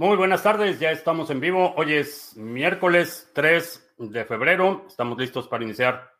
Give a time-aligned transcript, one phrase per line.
[0.00, 1.74] Muy buenas tardes, ya estamos en vivo.
[1.76, 4.86] Hoy es miércoles 3 de febrero.
[4.88, 6.10] Estamos listos para iniciar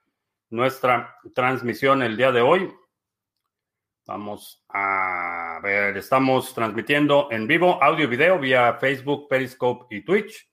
[0.51, 2.71] nuestra transmisión el día de hoy.
[4.07, 10.47] Vamos a ver, estamos transmitiendo en vivo audio y video vía Facebook, Periscope y Twitch.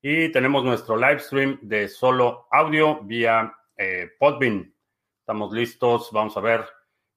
[0.00, 4.72] Y tenemos nuestro live stream de solo audio vía eh, Podbean.
[5.18, 6.10] Estamos listos.
[6.12, 6.64] Vamos a ver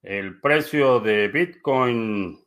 [0.02, 2.43] el precio de Bitcoin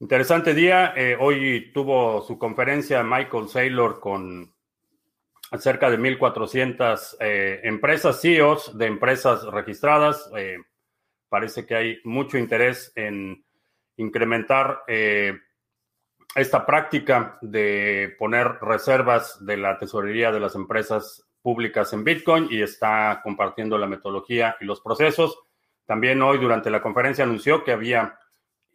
[0.00, 0.94] interesante día.
[0.96, 4.54] Eh, hoy tuvo su conferencia Michael Saylor con
[5.58, 10.30] cerca de 1.400 eh, empresas, CEOs de empresas registradas.
[11.30, 13.44] parece que hay mucho interés en
[13.96, 14.82] incrementar
[16.34, 22.62] esta práctica de poner reservas de la tesorería de las empresas públicas en Bitcoin y
[22.62, 25.38] está compartiendo la metodología y los procesos.
[25.86, 28.18] También hoy durante la conferencia anunció que había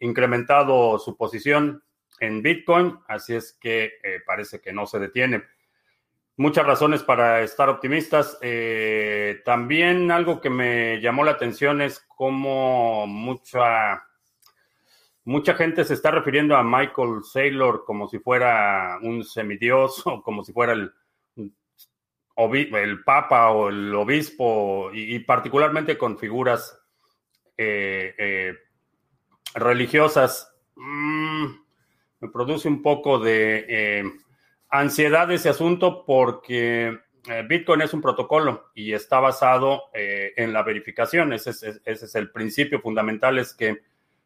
[0.00, 1.84] incrementado su posición
[2.20, 5.44] en Bitcoin, así es que eh, parece que no se detiene.
[6.36, 8.38] Muchas razones para estar optimistas.
[8.42, 14.04] Eh, también algo que me llamó la atención es cómo mucha
[15.26, 20.44] Mucha gente se está refiriendo a Michael Saylor como si fuera un semidios o como
[20.44, 20.92] si fuera el,
[22.36, 26.78] el papa o el obispo y, particularmente con figuras
[27.56, 28.54] eh, eh,
[29.54, 30.52] religiosas.
[30.76, 31.46] Mm,
[32.20, 34.04] me produce un poco de eh,
[34.68, 36.98] ansiedad ese asunto porque
[37.48, 41.32] Bitcoin es un protocolo y está basado en la verificación.
[41.32, 43.80] Ese es, ese es el principio fundamental, es que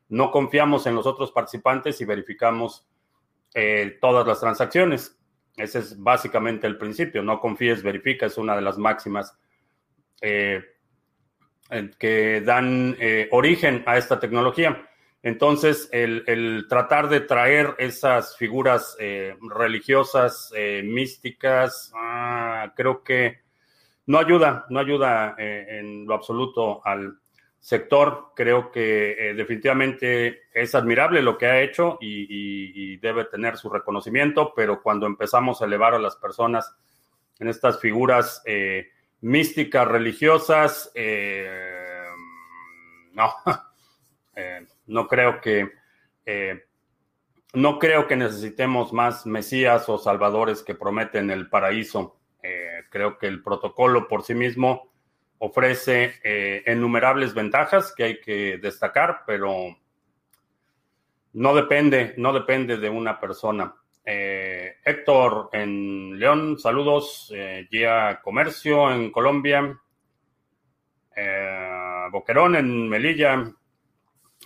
[0.09, 2.87] no confiamos en los otros participantes y verificamos
[3.55, 5.17] eh, todas las transacciones.
[5.57, 7.23] Ese es básicamente el principio.
[7.23, 9.37] No confíes, verifica, es una de las máximas
[10.21, 10.63] eh,
[11.99, 14.85] que dan eh, origen a esta tecnología.
[15.23, 18.97] Entonces, el, tratar de traer esas figuras
[19.41, 20.53] religiosas,
[20.85, 23.41] místicas, ah, creo que
[24.07, 27.19] no ayuda, no ayuda en lo absoluto al,
[27.69, 28.33] sector.
[28.35, 34.55] Creo que eh, definitivamente es admirable lo que ha hecho y, debe tener su reconocimiento,
[34.57, 36.75] pero cuando empezamos a elevar a las personas
[37.39, 38.89] en estas figuras eh,
[39.21, 42.07] místicas, religiosas, eh,
[43.13, 43.35] no,
[44.87, 45.71] no creo que
[47.53, 52.19] no creo que necesitemos más mesías o salvadores que prometen el paraíso.
[52.91, 54.88] creo que el protocolo por sí mismo
[55.39, 59.77] ofrece eh, innumerables ventajas que hay que destacar, pero
[61.35, 63.75] no depende, no depende de una persona.
[64.05, 67.33] Eh, Héctor en León, saludos.
[67.35, 67.69] Eh,
[68.23, 69.79] Comercio en Colombia.
[72.11, 73.53] Boquerón en Melilla.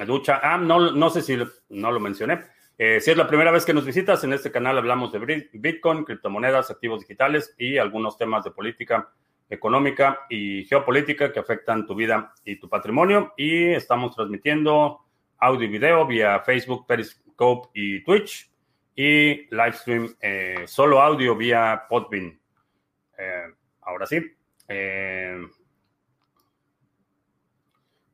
[0.06, 0.41] Ducha.
[0.42, 1.38] Ah, no, no sé si
[1.69, 2.41] no lo mencioné.
[2.76, 6.70] si es la primera vez que nos visitas, en este canal hablamos de Bitcoin, criptomonedas,
[6.70, 9.12] activos digitales y algunos temas de política
[9.52, 13.34] económica y geopolítica que afectan tu vida y tu patrimonio.
[13.36, 15.00] Y estamos transmitiendo
[15.38, 18.50] audio y video vía Facebook, Periscope y Twitch.
[18.96, 22.41] Y livestream eh, solo audio vía Podbean.
[23.18, 23.46] Eh,
[23.82, 24.22] ahora sí.
[24.68, 25.46] Eh,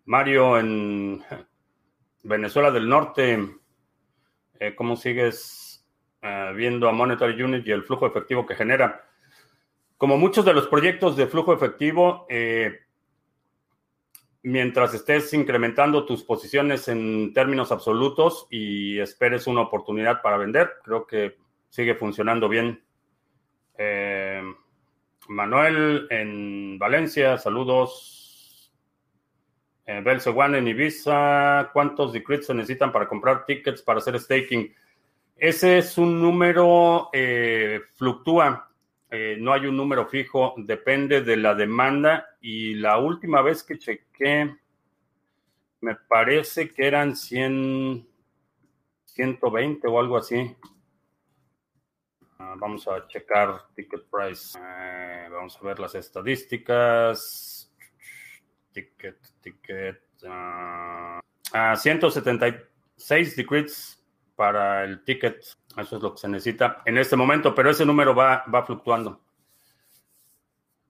[0.06, 1.22] Mario en
[2.24, 3.38] Venezuela del Norte.
[4.74, 5.86] ¿Cómo sigues
[6.56, 9.07] viendo a Monetary Unit y el flujo efectivo que genera?
[9.98, 12.82] Como muchos de los proyectos de flujo efectivo, eh,
[14.44, 21.04] mientras estés incrementando tus posiciones en términos absolutos y esperes una oportunidad para vender, creo
[21.04, 21.36] que
[21.68, 22.80] sigue funcionando bien.
[23.76, 24.40] Eh,
[25.28, 28.72] Manuel en Valencia, saludos.
[29.84, 34.72] Eh, Belsewan en Ibiza, ¿cuántos decrets se necesitan para comprar tickets para hacer staking?
[35.34, 37.10] Ese es un número,
[37.96, 38.67] fluctúa
[39.10, 43.78] eh, no hay un número fijo, depende de la demanda y la última vez que
[43.78, 44.54] chequé,
[45.80, 48.06] me parece que eran 100,
[49.04, 50.54] 120 o algo así.
[52.38, 54.58] Ah, vamos a checar ticket price.
[54.60, 57.72] Eh, vamos a ver las estadísticas.
[58.72, 60.02] Ticket, ticket.
[60.22, 61.18] Uh,
[61.54, 64.04] uh, 176 decrees
[64.36, 65.44] para el ticket.
[65.78, 69.20] Eso es lo que se necesita en este momento, pero ese número va, va fluctuando.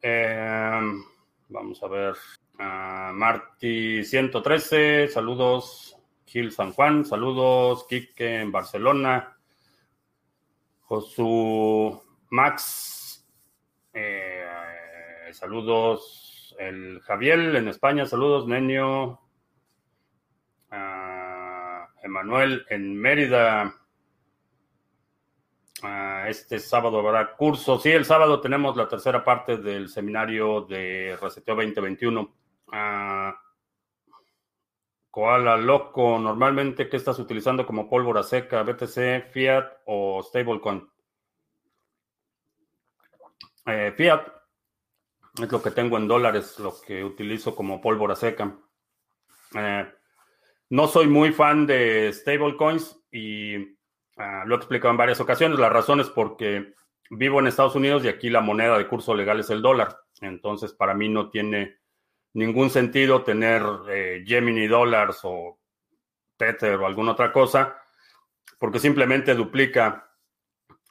[0.01, 1.05] Em,
[1.49, 2.15] vamos a ver.
[2.59, 5.97] Uh, Marty 113, saludos.
[6.25, 7.87] Gil San Juan, saludos.
[7.87, 9.37] Quique en Barcelona.
[10.81, 13.27] Josu Max,
[13.93, 14.47] eh,
[15.33, 16.57] saludos.
[16.59, 19.21] El Javier en España, saludos, Nenio.
[20.71, 23.78] Ah, Emanuel en Mérida.
[25.83, 27.79] Ah, este sábado habrá curso.
[27.79, 32.35] Sí, el sábado tenemos la tercera parte del seminario de Reseteo 2021.
[35.11, 38.63] Koala loco, normalmente, ¿qué estás utilizando como pólvora seca?
[38.63, 40.89] BTC, Fiat o Stablecoin?
[43.67, 44.27] Eh, Fiat
[45.43, 48.57] es lo que tengo en dólares, lo que utilizo como pólvora seca.
[49.55, 49.93] Eh,
[50.71, 53.78] no soy muy fan de stablecoins y
[54.19, 55.59] ah, lo he explicado en varias ocasiones.
[55.59, 56.75] La razón es porque
[57.11, 59.99] vivo en Estados Unidos y aquí la moneda de curso legal es el dólar.
[60.21, 61.79] Entonces, para mí no tiene
[62.35, 65.59] ningún sentido tener eh, Gemini Dollars o
[66.37, 67.77] Tether o alguna otra cosa,
[68.59, 70.09] porque simplemente duplica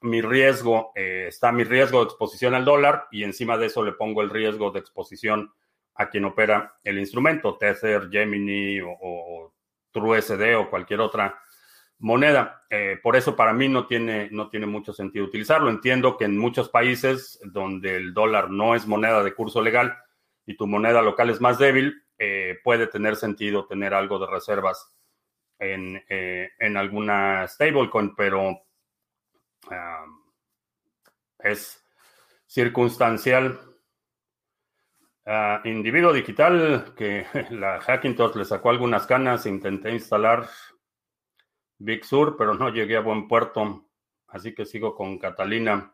[0.01, 3.93] mi riesgo, eh, está mi riesgo de exposición al dólar y encima de eso le
[3.93, 5.51] pongo el riesgo de exposición
[5.95, 9.53] a quien opera el instrumento, Tether, Gemini o,
[9.91, 11.39] TrueSD o cualquier otra
[11.99, 12.65] moneda.
[12.69, 15.69] Eh, por eso para mí no tiene, no tiene mucho sentido utilizarlo.
[15.69, 19.97] Entiendo que en muchos países donde el dólar no es moneda de curso legal,
[20.45, 24.95] y tu moneda local es más débil, eh, puede tener sentido tener algo de reservas
[25.59, 28.61] en, eh, en alguna stablecoin, pero
[31.39, 31.83] es
[32.45, 33.59] circunstancial.
[35.25, 40.47] Uh, individuo digital que la Hackintosh le sacó algunas canas, intenté instalar
[41.79, 43.89] Big Sur, pero no llegué a buen puerto,
[44.27, 45.93] así que sigo con Catalina.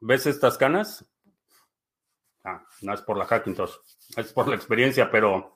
[0.00, 1.08] ¿Ves estas canas?
[2.44, 3.74] Ah, no es por la Hackintosh,
[4.16, 5.54] es por la experiencia, pero,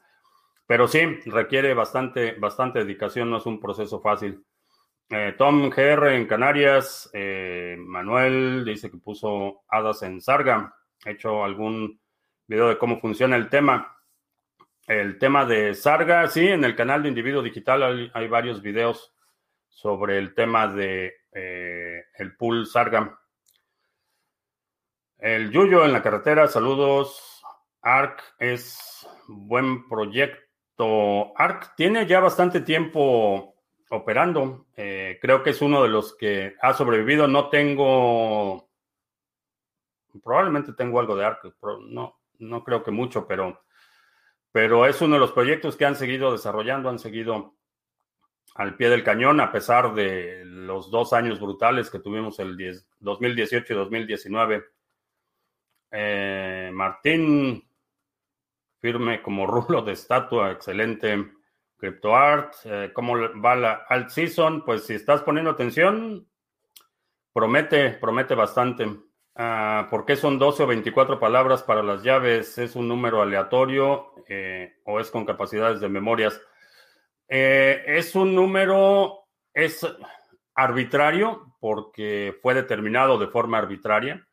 [0.66, 4.44] pero sí, requiere bastante, bastante dedicación, no es un proceso fácil.
[5.10, 10.74] Eh, Tom GR en Canarias, eh, Manuel dice que puso hadas en Sarga.
[11.04, 12.00] He hecho algún
[12.46, 13.96] video de cómo funciona el tema.
[14.86, 19.13] El tema de Sarga, sí, en el canal de Individuo Digital hay, varios videos
[19.74, 23.18] sobre el tema de eh, el pool Sarga.
[25.18, 27.42] El Yuyo en la carretera, saludos.
[27.82, 31.36] ARC es buen proyecto.
[31.36, 33.56] ARC tiene ya bastante tiempo
[33.90, 34.66] operando.
[34.76, 37.26] Eh, creo que es uno de los que ha sobrevivido.
[37.26, 38.70] No tengo,
[40.22, 41.52] probablemente tengo algo de ARC,
[41.88, 43.64] no, no creo que mucho, pero,
[44.52, 47.56] pero es uno de los proyectos que han seguido desarrollando, han seguido
[48.54, 52.56] al pie del cañón, a pesar de los dos años brutales que tuvimos el
[53.00, 54.64] 2018 y 2019
[55.96, 57.62] eh, Martín,
[58.80, 61.32] firme como rulo de estatua, excelente.
[61.76, 64.64] CryptoArt, eh, ¿cómo va la alt season?
[64.64, 66.26] Pues si estás poniendo atención,
[67.32, 68.88] promete, promete bastante.
[69.36, 72.58] Ah, ¿Por qué son 12 o 24 palabras para las llaves?
[72.58, 76.40] ¿Es un número aleatorio eh, o es con capacidades de memorias?
[77.28, 79.86] Es un número, es
[80.54, 84.26] arbitrario porque fue determinado de forma arbitraria.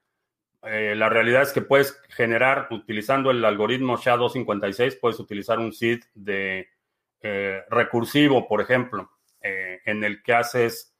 [0.63, 6.01] Eh, la realidad es que puedes generar, utilizando el algoritmo SHA-256, puedes utilizar un seed
[6.13, 6.69] de
[7.21, 9.09] eh, recursivo, por ejemplo,
[9.41, 10.95] eh, en el que haces,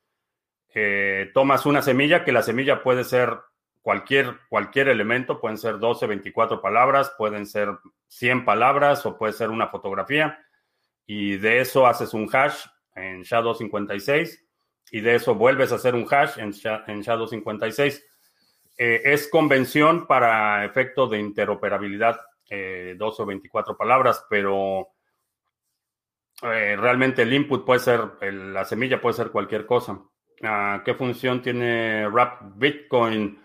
[1.34, 3.38] tomas una semilla, que la semilla puede ser
[3.82, 7.68] cualquier, cualquier elemento, pueden ser 12, 24 palabras, pueden ser
[8.08, 10.40] 100 palabras o puede ser una fotografía,
[11.14, 14.40] y de eso haces un hash en SHA-256,
[14.92, 18.02] y de eso vuelves a hacer un hash en SHA-256
[18.78, 22.18] eh, es convención para efecto de interoperabilidad,
[22.50, 24.88] eh, 12 o 24 palabras, pero
[26.44, 30.00] eh, realmente el input puede ser, la semilla puede ser cualquier cosa.
[30.42, 33.38] Ah, ¿Qué función tiene Wrap Bitcoin?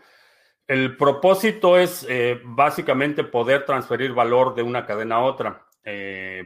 [0.69, 5.66] El propósito es eh, básicamente poder transferir valor de una cadena a otra.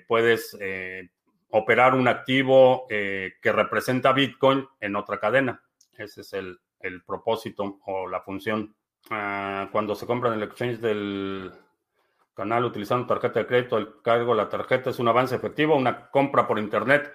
[0.07, 0.59] Puedes
[1.51, 5.63] operar un activo que representa Bitcoin en otra cadena.
[5.97, 6.59] Ese es el,
[7.07, 8.75] propósito o la función.
[9.11, 11.53] Ah, cuando se compra en el exchange del
[12.35, 16.11] canal utilizando tarjeta de crédito, el cargo de la tarjeta es un avance efectivo, una
[16.11, 17.13] compra por internet.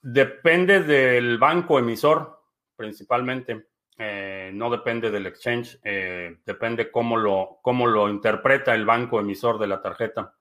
[0.00, 2.40] Depende del banco emisor,
[2.76, 3.66] principalmente.
[3.96, 9.58] Eh, no depende del exchange, eh, depende cómo lo, cómo lo interpreta el banco emisor
[9.58, 10.34] de la tarjeta.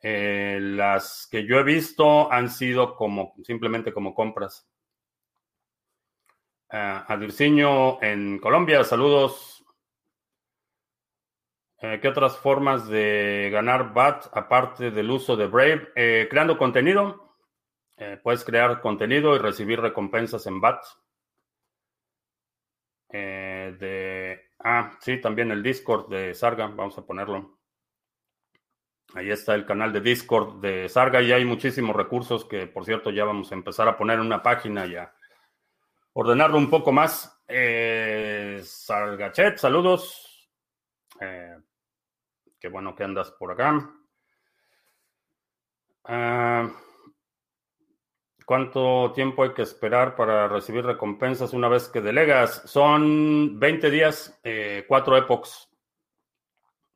[0.00, 4.68] Eh, las que yo he visto han sido como simplemente como compras.
[6.70, 9.58] Uh, Adirciño en Colombia, saludos.
[11.80, 15.88] Eh, ¿Qué otras formas de ganar BAT aparte del uso de Brave?
[15.94, 17.36] Eh, creando contenido.
[17.96, 20.82] Eh, puedes crear contenido y recibir recompensas en BAT.
[24.64, 26.66] ah, sí, también el Discord de Sarga.
[26.66, 27.57] Vamos a ponerlo.
[29.14, 33.10] Ahí está el canal de Discord de Sarga y hay muchísimos recursos que, por cierto,
[33.10, 35.12] ya vamos a empezar a poner en una página y a
[36.12, 37.42] ordenarlo un poco más.
[37.48, 40.50] Eh, Sargachet, saludos.
[41.20, 41.56] Eh,
[42.60, 43.90] qué bueno que andas por acá.
[46.04, 46.70] Ah,
[48.44, 52.62] ¿Cuánto tiempo hay que esperar para recibir recompensas una vez que delegas?
[52.66, 55.67] Son 20 días, eh, cuatro epochs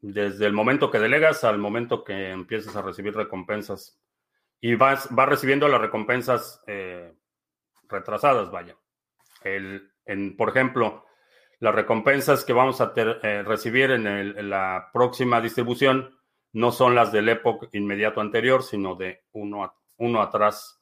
[0.02, 3.98] desde el momento que delegas al momento que empiezas a recibir recompensas.
[4.60, 7.14] Y vas, vas recibiendo las recompensas eh,
[7.88, 8.76] retrasadas, vaya.
[9.42, 11.06] El, en, por ejemplo,
[11.60, 16.18] las recompensas que vamos a eh, recibir en, la próxima distribución
[16.52, 20.81] no son las del época inmediato anterior, sino de uno, uno atrás.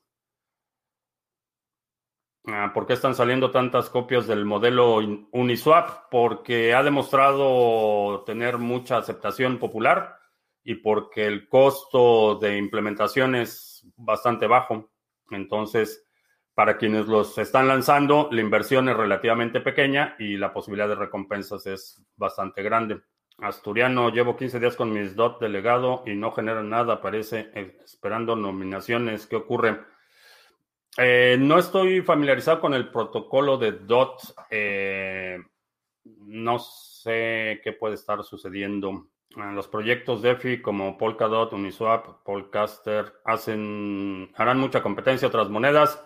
[2.46, 4.96] Ah, ¿Por qué están saliendo tantas copias del modelo
[5.32, 6.10] Uniswap?
[6.10, 10.16] Porque ha demostrado tener mucha aceptación popular
[10.64, 14.90] y porque el costo de implementación es bastante bajo.
[15.30, 16.06] Entonces,
[16.54, 21.66] para quienes los están lanzando, la inversión es relativamente pequeña y la posibilidad de recompensas
[21.66, 23.00] es bastante grande.
[23.38, 28.36] Asturiano, llevo 15 días con mis DOT delegado y no genera nada, parece, eh, esperando
[28.36, 29.26] nominaciones.
[29.26, 29.80] ¿Qué ocurre?
[30.98, 34.20] Eh, no estoy familiarizado con el protocolo de DOT.
[34.50, 35.38] Eh,
[36.04, 39.06] no sé qué puede estar sucediendo.
[39.36, 46.02] Los proyectos DeFi como Polkadot, Uniswap, Polcaster hacen, harán mucha competencia a otras monedas.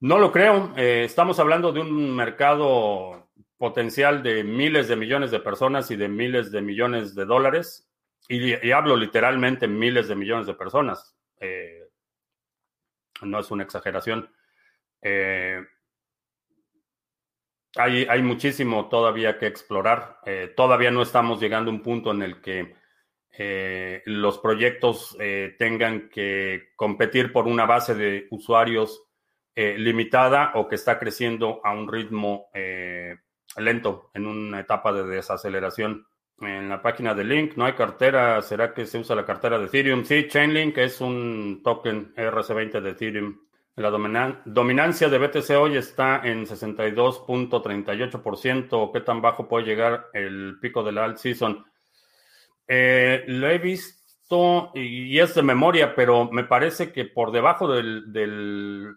[0.00, 0.72] No lo creo.
[0.76, 6.08] Eh, estamos hablando de un mercado potencial de miles de millones de personas y de
[6.08, 7.86] miles de millones de dólares.
[8.30, 11.14] Y, hablo literalmente miles de millones de personas.
[13.22, 14.30] No es una exageración.
[15.02, 15.60] Eh,
[17.76, 20.20] hay, hay, muchísimo todavía que explorar.
[20.24, 22.74] Eh, todavía no estamos llegando a un punto en el que
[23.38, 25.16] eh, los proyectos
[25.58, 29.04] tengan que competir por una base de usuarios
[29.54, 32.48] limitada o que está creciendo a un ritmo
[33.56, 36.06] lento en una etapa de desaceleración
[36.40, 38.42] en la página de Link no hay cartera.
[38.42, 40.04] ¿Será que se usa la cartera de Ethereum?
[40.04, 43.40] Sí, Chainlink es un token ERC20 de Ethereum.
[43.76, 48.92] La dominancia de BTC hoy está en 62.38%.
[48.92, 51.64] ¿Qué tan bajo puede llegar el pico de la alt season?
[52.66, 58.12] Eh, lo he visto y es de memoria, pero me parece que por debajo del,
[58.12, 58.96] del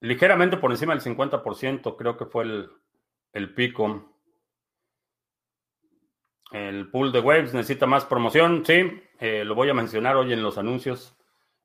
[0.00, 2.70] ligeramente por encima del 50%, creo que fue el,
[3.34, 4.15] el pico.
[6.52, 10.42] El pool de Waves necesita más promoción, sí, eh, lo voy a mencionar hoy en
[10.42, 11.16] los anuncios.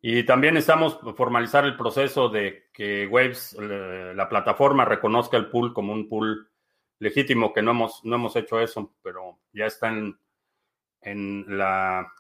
[0.01, 5.93] Y también estamos formalizar el proceso de que Waves, la plataforma, reconozca el pool como
[5.93, 6.49] un pool
[6.97, 10.17] legítimo, que no hemos, no hemos hecho eso, pero ya está en,
[11.01, 12.11] en, la,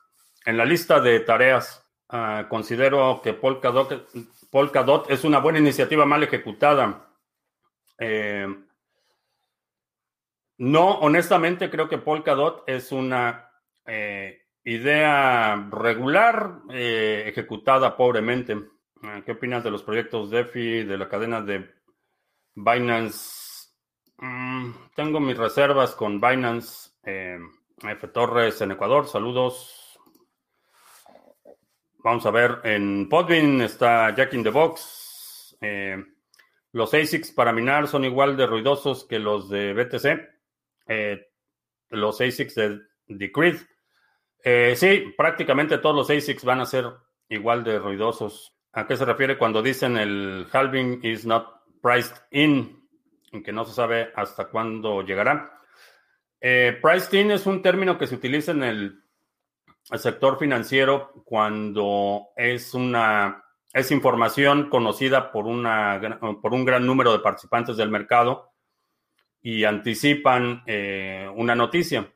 [0.45, 1.83] en la lista de tareas.
[2.13, 4.09] Uh, considero que Polkadot,
[4.49, 7.07] Polkadot es una buena iniciativa mal ejecutada.
[7.97, 8.45] Eh,
[10.61, 13.49] no, honestamente creo que Polkadot es una
[13.83, 18.57] eh, idea regular eh, ejecutada pobremente.
[19.01, 21.67] Ah, ¿Qué opinas de los proyectos DeFi, de la cadena de
[22.53, 23.69] Binance?
[24.17, 26.91] Mm, tengo mis reservas con Binance.
[27.05, 27.39] Eh,
[27.81, 28.07] F.
[28.09, 29.99] Torres en Ecuador, saludos.
[32.03, 35.57] Vamos a ver, en Podbean está Jack in the Box.
[35.59, 35.97] Eh,
[36.71, 40.30] los ASICs para minar son igual de ruidosos que los de BTC
[40.91, 41.27] eh,
[41.89, 43.57] los ASICs de Decreed.
[44.43, 46.85] Eh, sí, prácticamente todos los ASICs van a ser
[47.29, 48.53] igual de ruidosos.
[48.73, 51.47] ¿A qué se refiere cuando dicen el halving is not
[51.81, 52.85] priced in?
[53.43, 55.59] Que no se sabe hasta cuándo llegará.
[56.41, 59.03] Eh, priced in es un término que se utiliza en el
[59.95, 63.43] sector financiero cuando es una
[63.73, 68.50] es información conocida por, una, por un gran número de participantes del mercado
[69.41, 72.11] y anticipan eh, una noticia.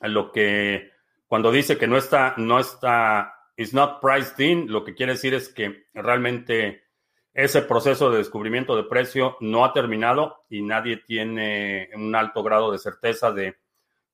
[0.00, 0.90] Lo que
[1.26, 5.34] cuando dice que no está, no está, is not priced in, lo que quiere decir
[5.34, 6.84] es que realmente
[7.34, 12.72] ese proceso de descubrimiento de precio no ha terminado y nadie tiene un alto grado
[12.72, 13.56] de certeza de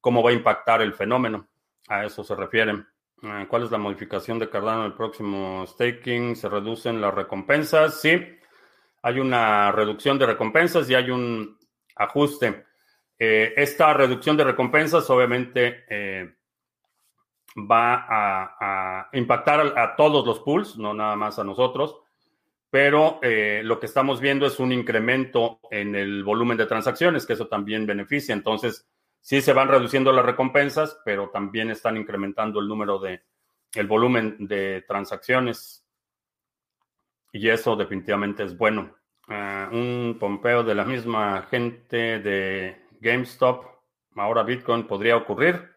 [0.00, 1.48] cómo va a impactar el fenómeno.
[1.88, 2.86] A eso se refieren.
[3.22, 6.36] Eh, ¿Cuál es la modificación de Cardano en el próximo staking?
[6.36, 8.00] ¿Se reducen las recompensas?
[8.00, 8.20] Sí,
[9.02, 11.58] hay una reducción de recompensas y hay un
[11.96, 12.64] ajuste.
[13.18, 16.34] Eh, esta reducción de recompensas obviamente eh,
[17.56, 21.96] va a, impactar a, todos los pools, no nada más a nosotros,
[22.70, 27.34] pero eh, lo que estamos viendo es un incremento en el volumen de transacciones, que
[27.34, 28.32] eso también beneficia.
[28.32, 28.88] Entonces,
[29.20, 33.22] sí se van reduciendo las recompensas, pero también están incrementando el número de,
[33.74, 35.86] el volumen de transacciones.
[37.32, 38.96] Y eso definitivamente es bueno.
[39.28, 43.64] Ah, un pompeo de la misma gente de GameStop,
[44.16, 45.70] ahora Bitcoin podría ocurrir.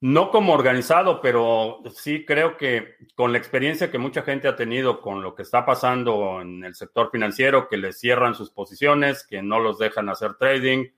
[0.00, 5.00] No como organizado, pero sí creo que con la experiencia que mucha gente ha tenido
[5.00, 9.42] con lo que está pasando en el sector financiero, que les cierran sus posiciones, que
[9.42, 10.88] no los dejan hacer trading,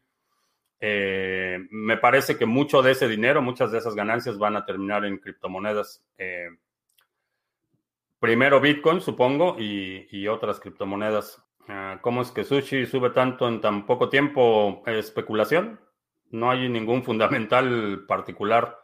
[0.81, 5.05] eh, me parece que mucho de ese dinero, muchas de esas ganancias van a terminar
[5.05, 6.03] en criptomonedas.
[6.17, 6.49] Eh,
[8.19, 11.44] primero Bitcoin, supongo, y, otras criptomonedas.
[11.68, 14.83] Ah, ¿Cómo es que sushi sube tanto en tan poco tiempo?
[14.87, 15.80] ¿Especulación?
[16.30, 18.78] No hay ningún fundamental particular,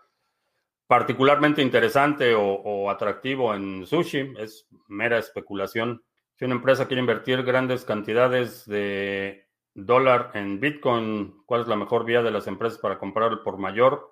[0.87, 4.35] particularmente interesante o, atractivo en sushi.
[4.39, 6.03] Es mera especulación.
[6.37, 12.05] Si una empresa quiere invertir grandes cantidades de dólar en Bitcoin, ¿cuál es la mejor
[12.05, 14.11] vía de las empresas para comprar por mayor?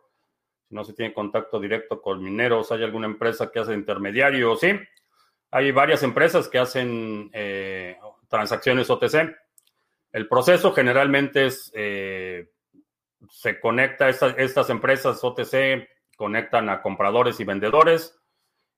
[0.68, 4.56] Si no se tiene contacto directo con mineros, ¿hay alguna empresa que hace intermediario?
[4.56, 4.78] Sí,
[5.50, 7.96] hay varias empresas que hacen eh,
[8.28, 9.36] transacciones OTC.
[10.12, 12.50] El proceso generalmente es, eh,
[13.30, 18.18] se conecta, estas empresas OTC conectan a compradores y vendedores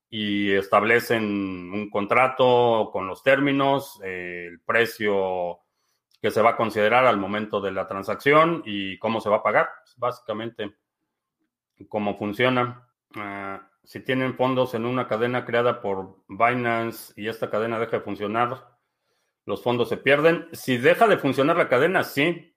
[0.09, 5.59] y establecen un contrato con los términos, eh, el precio
[6.21, 9.43] que se va a considerar al momento de la transacción y cómo se va a
[9.43, 9.69] pagar.
[9.97, 10.75] Básicamente,
[11.87, 12.87] cómo funciona.
[13.15, 18.03] Ah, si tienen fondos en una cadena creada por Binance y esta cadena deja de
[18.03, 18.67] funcionar,
[19.45, 20.47] los fondos se pierden.
[20.53, 22.55] Si deja de funcionar la cadena, sí.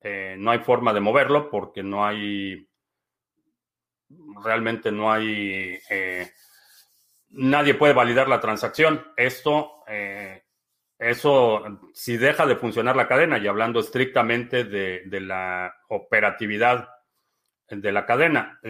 [0.00, 2.68] Eh, no hay forma de moverlo porque no hay,
[4.42, 6.28] realmente no hay, eh,
[7.30, 9.06] nadie puede validar la transacción.
[9.16, 10.42] Esto eh,
[10.98, 11.62] eso,
[11.94, 16.88] si deja de funcionar la cadena, y hablando estrictamente de, la operatividad
[17.68, 18.60] de la cadena,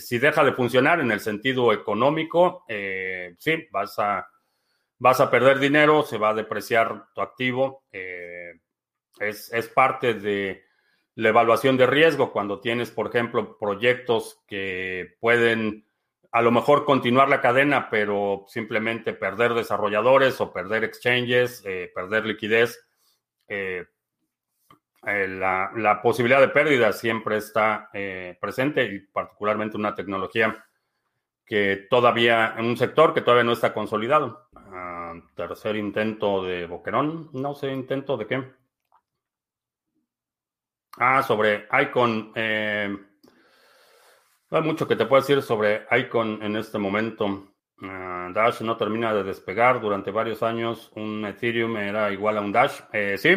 [0.00, 4.28] si deja de funcionar en el sentido económico, sí, vas a,
[4.98, 7.84] vas a perder dinero, se va a depreciar tu activo.
[7.92, 10.64] es, es parte de
[11.14, 15.86] la evaluación de riesgo cuando tienes, por ejemplo, proyectos que pueden
[16.36, 22.26] a lo mejor continuar la cadena, pero simplemente perder desarrolladores o perder exchanges, eh, perder
[22.26, 22.78] liquidez.
[23.48, 23.86] Eh,
[25.06, 27.88] eh, la, posibilidad de pérdida siempre está
[28.38, 30.62] presente y particularmente una tecnología
[31.46, 34.48] que todavía, en un sector que todavía no está consolidado.
[34.54, 38.44] Ah, tercer intento de Boquerón, no sé, intento de qué.
[40.98, 42.32] Ah, sobre Icon.
[44.50, 47.52] Hay mucho que te puedo decir sobre Icon en este momento.
[47.82, 49.80] Ah, Dash no termina de despegar.
[49.80, 52.80] Durante varios años un Ethereum era igual a un Dash.
[52.92, 53.36] Eh, sí,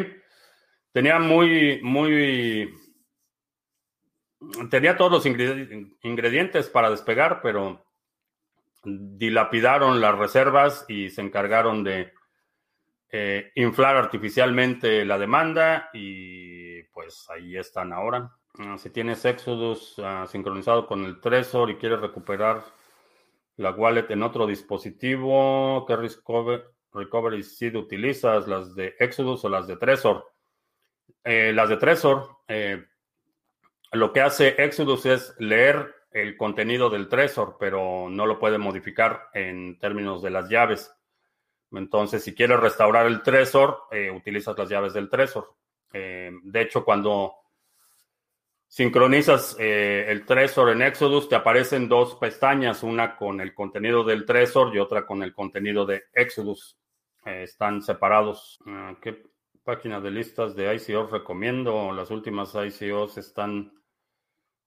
[0.91, 2.73] tenía muy, muy...
[4.69, 7.85] Tenía todos los ingredientes para despegar, pero
[8.83, 12.13] dilapidaron las reservas y se encargaron de
[13.11, 18.31] eh, inflar artificialmente la demanda y pues ahí están ahora.
[18.59, 22.63] Ah, si tienes Exodus ah, sincronizado con el Trezor y quieres recuperar
[23.57, 25.95] la wallet en otro dispositivo, ¿qué
[26.93, 28.47] recovery, seed utilizas?
[28.47, 30.31] ¿Las de Exodus o las de Trezor?
[31.23, 32.85] Eh, las de Trezor, eh,
[33.91, 39.29] lo que hace Exodus es leer el contenido del Trezor, pero no lo puede modificar
[39.33, 40.91] en términos de las llaves.
[41.71, 45.55] Entonces, si quieres restaurar el Trezor, eh, utilizas las llaves del Trezor.
[45.91, 47.33] de hecho, cuando
[48.69, 54.25] sincronizas eh, el Trezor en Exodus, te aparecen dos pestañas, una con el contenido del
[54.25, 56.77] Trezor y otra con el contenido de Exodus.
[57.25, 58.59] Eh, están separados.
[58.65, 59.23] Ah, ¿Qué
[59.63, 61.91] página de listas de ICOs recomiendo?
[61.91, 63.73] Las últimas ICOs están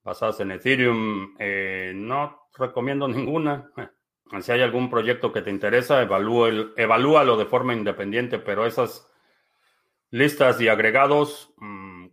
[0.02, 1.34] basadas en Ethereum.
[1.38, 3.70] Eh, no recomiendo ninguna.
[4.40, 9.10] Si hay algún proyecto que te interesa, evalúalo de forma independiente, pero esas
[10.10, 11.52] listas y agregados...
[11.58, 12.06] Mm,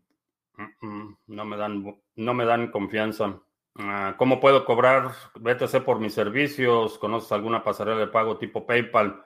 [1.28, 3.42] no me dan, no me dan confianza.
[3.76, 6.98] Ah, ¿Cómo puedo cobrar BTC por mis servicios?
[6.98, 9.24] ¿Conoces alguna pasarela de pago tipo PayPal?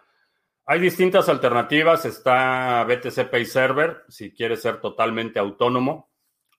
[0.65, 2.05] Hay distintas alternativas.
[2.05, 6.12] Está BTC Pay Server, si quieres ser totalmente autónomo.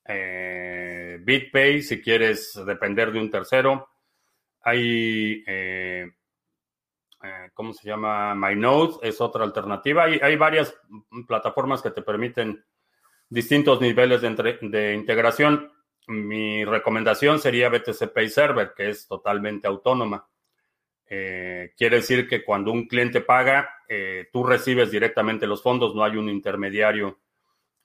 [0.06, 3.88] Eh, BitPay, si quieres depender de un tercero.
[4.60, 6.10] Hay, eh,
[7.22, 8.34] eh, ¿cómo se llama?
[8.34, 10.04] MyNode es otra alternativa.
[10.04, 10.78] Hay, hay varias
[11.26, 12.64] plataformas que te permiten
[13.28, 15.72] distintos niveles de, integración.
[16.06, 20.28] Mi recomendación sería BTC Pay Server, que es totalmente autónoma.
[21.06, 23.70] Quiere decir que cuando un cliente paga,
[24.32, 27.20] tú recibes directamente los fondos, no hay un intermediario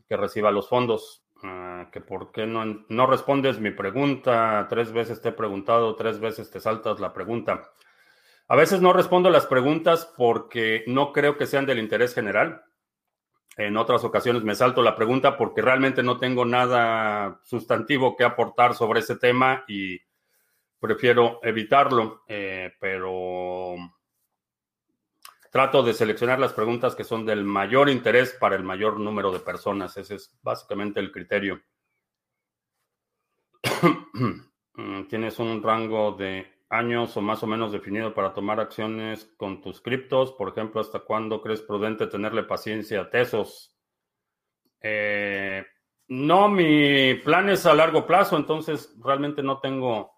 [0.08, 1.23] que reciba los fondos.
[1.41, 6.19] Ah, que por qué no, no respondes mi pregunta, tres veces te he preguntado, tres
[6.19, 7.71] veces te saltas la pregunta.
[8.47, 12.63] A veces no respondo las preguntas porque no creo que sean del interés general.
[13.56, 18.73] En otras ocasiones me salto la pregunta porque realmente no tengo nada sustantivo que aportar
[18.73, 19.99] sobre ese tema y
[20.80, 23.12] prefiero evitarlo, eh, pero
[25.51, 29.39] trato de seleccionar las preguntas que son del mayor interés para el mayor número de
[29.39, 29.97] personas.
[29.97, 31.62] Ese es básicamente el criterio.
[34.75, 39.62] Mm, tienes un rango de años o más o menos definido para tomar acciones con
[39.62, 40.31] tus criptos.
[40.33, 43.75] Por ejemplo, ¿hasta cuándo crees prudente tenerle paciencia a Tesos?
[44.81, 45.65] Eh,
[46.07, 50.13] no, mi plan es a largo plazo, entonces realmente no tengo,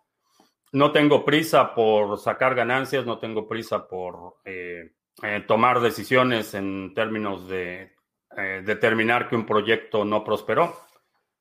[0.74, 6.94] no tengo prisa por sacar ganancias, no tengo prisa por eh, eh, tomar decisiones en
[6.94, 7.96] términos de
[8.38, 10.76] eh, determinar que un proyecto no prosperó.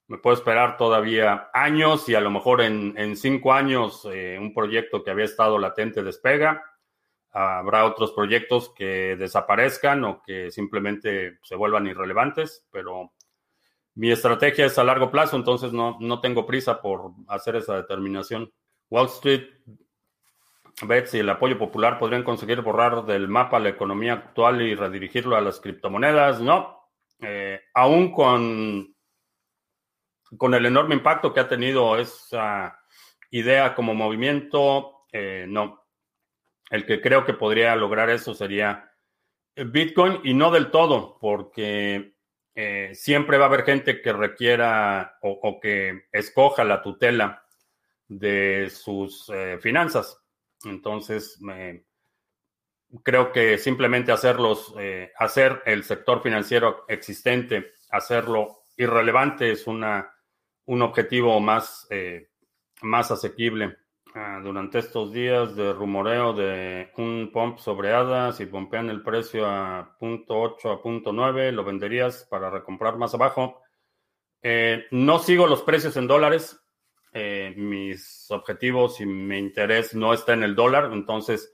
[0.08, 5.04] Me puedo esperar todavía años y a lo mejor en, cinco años eh, un proyecto
[5.04, 6.64] que había estado latente despega.
[7.32, 13.12] Habrá otros proyectos que desaparezcan o que simplemente se vuelvan irrelevantes, pero
[13.94, 18.52] mi estrategia es a largo plazo, entonces no, no tengo prisa por hacer esa determinación.
[18.90, 19.48] Wall Street
[20.86, 25.36] Bets y el apoyo popular podrían conseguir borrar del mapa la economía actual y redirigirlo
[25.36, 26.40] a las criptomonedas.
[26.40, 26.80] No,
[27.20, 28.94] eh, aún con,
[30.36, 32.78] con el enorme impacto que ha tenido esa
[33.30, 35.86] idea como movimiento, eh, no.
[36.70, 38.92] El que creo que podría lograr eso sería
[39.56, 42.14] Bitcoin y no del todo, porque
[42.54, 47.44] eh, siempre va a haber gente que requiera o, que escoja la tutela
[48.06, 50.19] de sus finanzas.
[50.64, 51.38] Entonces,
[53.02, 60.12] creo que simplemente hacerlos, eh, hacer el sector financiero existente, hacerlo irrelevante es una,
[60.66, 62.30] un objetivo más, eh,
[62.82, 63.76] más asequible.
[64.12, 69.46] Ah, durante estos días de rumoreo de un pump sobre ADA, si pompean el precio
[69.46, 73.60] a punto .8 a punto .9, ¿lo venderías para recomprar más abajo?
[74.42, 76.60] Eh, no sigo los precios en dólares.
[77.56, 81.52] Mis objetivos y mi interés no está en el dólar, entonces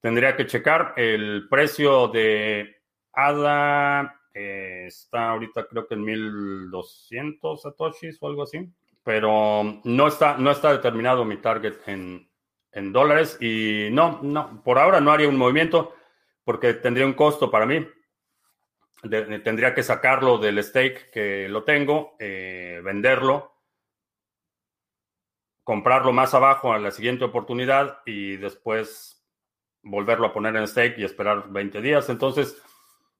[0.00, 2.76] tendría que checar el precio de
[3.12, 4.20] ADA.
[4.32, 8.70] Eh, está ahorita creo que en 1200 satoshis o algo así,
[9.02, 12.28] pero no está, no está determinado mi target en,
[12.72, 15.94] en dólares y no, no, por ahora no haría un movimiento
[16.44, 17.84] porque tendría un costo para mí.
[19.02, 23.55] tendría que sacarlo del stake que lo tengo, eh, venderlo
[25.66, 29.26] comprarlo más abajo a la siguiente oportunidad y después
[29.82, 32.08] volverlo a poner en stake y esperar 20 días.
[32.08, 32.62] Entonces,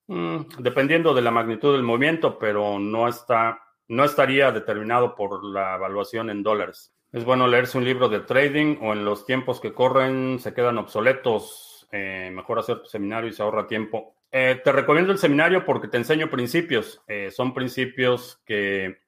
[0.06, 5.74] mm, dependiendo de la magnitud del movimiento, pero no está, no estaría determinado por la
[5.74, 6.94] evaluación en dólares.
[7.10, 10.78] Es bueno leerse un libro de trading o en los tiempos que corren se quedan
[10.78, 11.88] obsoletos.
[11.90, 14.14] Eh, mejor hacer tu seminario y se ahorra tiempo.
[14.30, 17.02] Eh, te recomiendo el seminario porque te enseño principios.
[17.08, 19.05] Eh, son principios que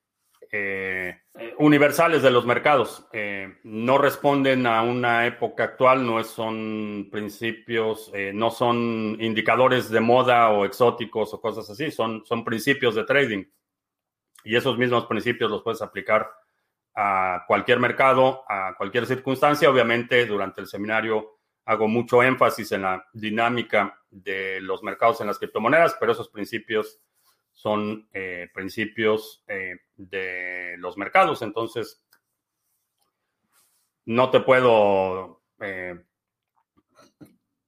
[0.51, 1.21] eh,
[1.59, 3.07] universales de los mercados.
[3.13, 10.01] Eh, no responden a una época actual, no son principios, eh, no son indicadores de
[10.01, 13.45] moda o exóticos o cosas así, son, son principios de trading.
[14.45, 16.31] Y esos mismos principios los puedes aplicar
[16.95, 19.71] a cualquier mercado, a cualquier circunstancia.
[19.71, 25.39] Obviamente, durante el seminario hago mucho énfasis en la dinámica de los mercados en las
[25.39, 26.99] criptomonedas, pero esos principios
[27.59, 31.43] son eh, principios eh, de los mercados.
[31.43, 32.01] Entonces,
[34.05, 35.99] no te puedo, eh,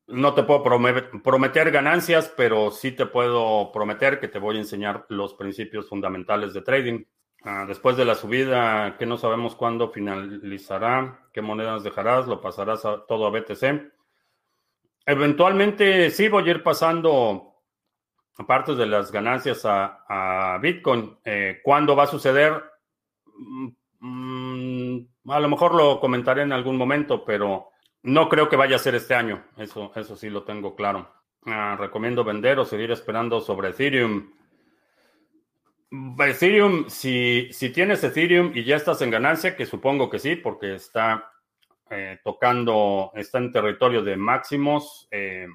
[0.07, 5.07] no te puedo prometer, ganancias, pero sí te puedo prometer que te voy a enseñar
[5.09, 7.05] los principios fundamentales de trading.
[7.43, 12.83] Ah, después de la subida, que no sabemos cuándo finalizará, qué monedas dejarás, lo pasarás
[13.09, 13.91] todo a BTC.
[15.05, 17.50] Eventualmente sí voy a ir pasando
[18.47, 21.17] partes de las ganancias a, Bitcoin.
[21.25, 22.63] Eh, ¿Cuándo va a suceder?
[23.37, 23.69] Mm,
[24.01, 27.71] mm, a lo mejor lo comentaré en algún momento, pero
[28.03, 29.45] no creo que vaya a ser este año.
[29.57, 31.11] Eso, eso sí lo tengo claro.
[31.47, 34.31] Ah, recomiendo vender o seguir esperando sobre Ethereum.
[36.19, 40.75] Ethereum, si, si tienes Ethereum y ya estás en ganancia, que supongo que sí, porque
[40.75, 41.33] está
[41.91, 45.09] eh, tocando, está en territorio de máximos.
[45.11, 45.49] Eh,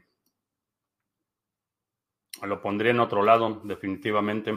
[2.44, 4.54] lo pondría en otro lado, definitivamente.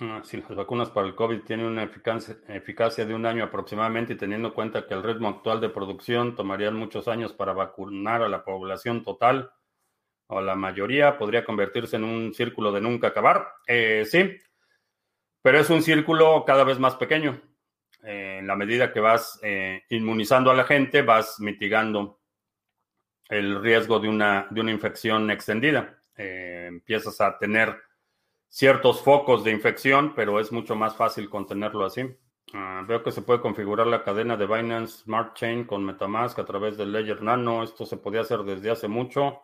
[0.00, 4.16] Ah, si las vacunas para el COVID tienen una eficacia, de un año aproximadamente y
[4.16, 8.28] teniendo en cuenta que el ritmo actual de producción tomaría muchos años para vacunar a
[8.28, 9.52] la población total
[10.26, 13.48] o a la mayoría, podría convertirse en un círculo de nunca acabar.
[13.66, 14.38] Eh, sí,
[15.42, 17.40] Pero es un círculo cada vez más pequeño.
[18.02, 22.20] Eh, en la medida que vas eh, inmunizando a la gente, vas mitigando
[23.28, 26.01] el riesgo de una, de una infección extendida.
[26.16, 27.76] Eh, empiezas a tener
[28.48, 32.02] ciertos focos de infección, pero es mucho más fácil contenerlo así.
[32.54, 36.44] Ah, veo que se puede configurar la cadena de Binance Smart Chain con Metamask a
[36.44, 37.62] través del Ledger Nano.
[37.62, 39.40] Esto se podía hacer desde hace mucho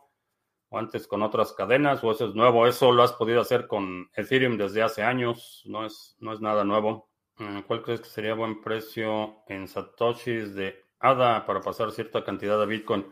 [0.71, 2.67] o antes con otras cadenas, o eso es nuevo.
[2.67, 5.63] Eso lo has podido hacer con Ethereum desde hace años.
[5.65, 7.09] No es, no es nada nuevo.
[7.39, 12.59] Ah, ¿Cuál crees que sería buen precio en Satoshis de ADA para pasar cierta cantidad
[12.59, 13.07] de Bitcoin?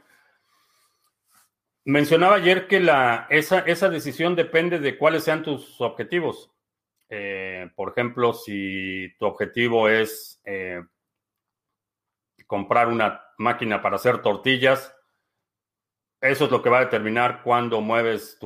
[1.87, 6.51] Mencionaba ayer que la, esa, decisión depende de cuáles sean tus objetivos.
[7.09, 10.83] Eh, por ejemplo, si tu objetivo es eh,
[12.49, 14.97] comprar una máquina para hacer tortillas,
[16.21, 18.37] eso es lo que va a determinar cuándo mueves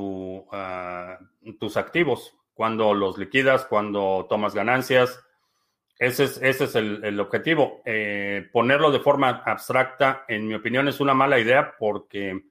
[0.52, 1.18] ah,
[1.58, 5.18] tus activos, cuándo los liquidas, cuándo tomas ganancias.
[5.98, 7.80] Ese es, ese es el, objetivo.
[7.86, 12.49] Eh, ponerlo de forma abstracta, en mi opinión, es una mala idea porque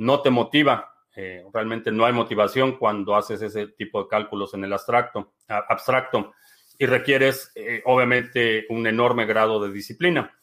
[0.00, 0.94] no te motiva.
[1.14, 6.32] Eh, realmente no hay motivación cuando haces ese tipo de cálculos en el abstracto, abstracto
[6.78, 10.34] y requieres, eh, obviamente, un enorme grado de disciplina.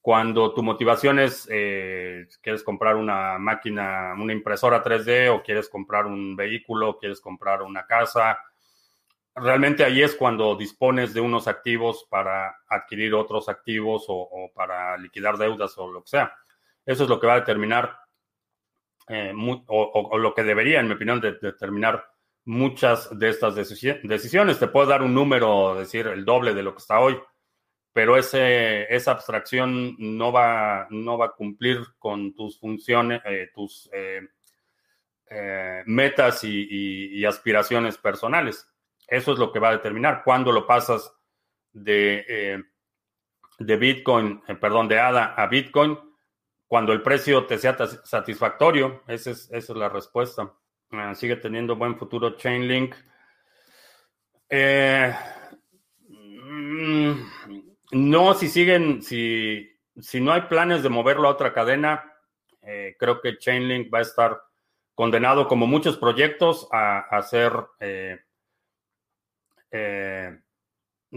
[0.00, 6.06] Cuando tu motivación es, eh, quieres comprar una máquina, una impresora 3D o quieres comprar
[6.06, 8.38] un vehículo, quieres comprar una casa,
[9.34, 14.96] realmente ahí es cuando dispones de unos activos para adquirir otros activos o, o para
[14.98, 16.32] liquidar deudas o lo que sea.
[16.86, 17.98] Eso es lo que va a determinar
[19.12, 19.32] eh,
[19.66, 22.04] o, lo que debería, en mi opinión, de, determinar
[22.44, 24.60] muchas de estas decisiones.
[24.60, 27.18] Te puedo dar un número, decir el doble de lo que está hoy,
[27.92, 35.82] pero esa abstracción no va, no va a cumplir con tus funciones, eh, tus eh,
[35.86, 38.64] metas y, aspiraciones personales.
[39.08, 41.12] Eso es lo que va a determinar cuándo lo pasas
[41.72, 42.62] de,
[43.58, 45.98] de Bitcoin, perdón, de ADA a Bitcoin
[46.70, 49.02] cuando el precio te sea satisfactorio.
[49.08, 50.54] Esa es, la respuesta.
[50.92, 52.94] Ah, sigue teniendo buen futuro Chainlink.
[54.48, 55.12] Eh,
[56.06, 57.12] mm,
[57.90, 62.14] no, si siguen, si, si no hay planes de moverlo a otra cadena,
[62.62, 64.40] eh, creo que Chainlink va a estar
[64.94, 67.52] condenado, como muchos proyectos, a, a ser.
[67.80, 68.16] Eh,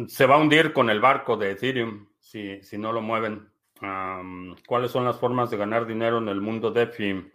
[0.07, 3.52] se va a hundir con el barco de Ethereum si, si no lo mueven.
[4.65, 7.31] ¿Cuáles son las formas de ganar dinero en el mundo DeFi?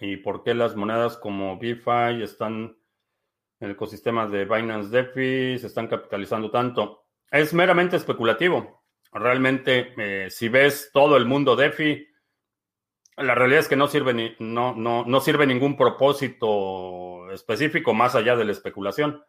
[0.00, 2.76] ¿Y por qué las monedas como BFI están
[3.60, 7.04] en el ecosistema de Binance DeFi, se están capitalizando tanto?
[7.30, 8.82] Es meramente especulativo.
[9.12, 12.08] Realmente, eh, si ves todo el mundo DeFi,
[13.18, 18.36] la realidad es que no sirve, no, no, no sirve ningún propósito específico más allá
[18.36, 19.22] de la especulación,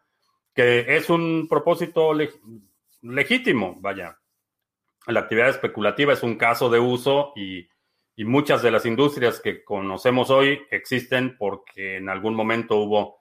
[0.52, 2.12] que es un propósito
[3.02, 4.18] legítimo, vaya
[5.08, 7.68] la actividad especulativa es un caso de uso y,
[8.24, 13.16] muchas de las industrias que conocemos hoy existen porque en algún momento hubo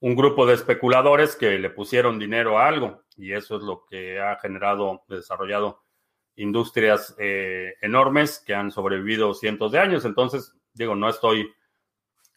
[0.00, 4.18] un grupo de especuladores que le pusieron dinero a algo y eso es lo que
[4.18, 5.82] ha generado, desarrollado
[6.36, 10.06] industrias eh, enormes que han sobrevivido cientos de años.
[10.06, 11.52] Entonces, digo, no estoy,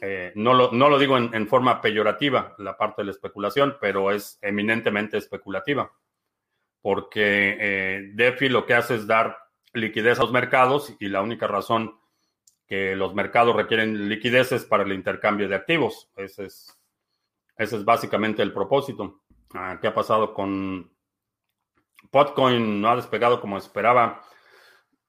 [0.02, 4.12] eh, no, lo, no lo digo en forma peyorativa la parte de la especulación, pero
[4.12, 5.90] es eminentemente especulativa
[6.82, 9.38] porque eh, DeFi lo que hace es dar
[9.74, 12.00] liquidez a los mercados y la única razón
[12.68, 16.10] que los mercados requieren liquidez es para el intercambio de activos.
[16.16, 16.80] Ese es,
[17.58, 19.24] ese es básicamente el propósito.
[19.54, 20.92] Ah, ¿Qué ha pasado con
[22.10, 22.82] Potcoin?
[22.82, 24.24] No ha despegado como esperaba.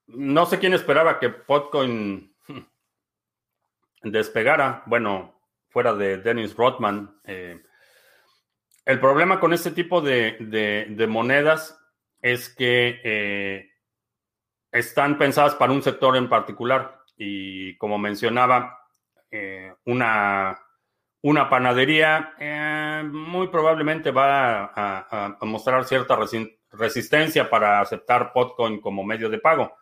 [0.08, 2.34] No sé quién esperaba que Potcoin
[4.02, 4.82] despegara.
[4.86, 7.20] Bueno, fuera de Dennis Rodman.
[7.24, 7.62] Eh,
[8.84, 11.78] el problema con este tipo de, monedas
[12.20, 13.70] es que eh,
[14.70, 18.78] están pensadas para un sector en particular y como mencionaba,
[19.30, 20.58] eh, una,
[21.48, 26.18] panadería eh, muy probablemente va a, mostrar cierta
[26.72, 29.76] resistencia para aceptar Potcoin como medio de pago.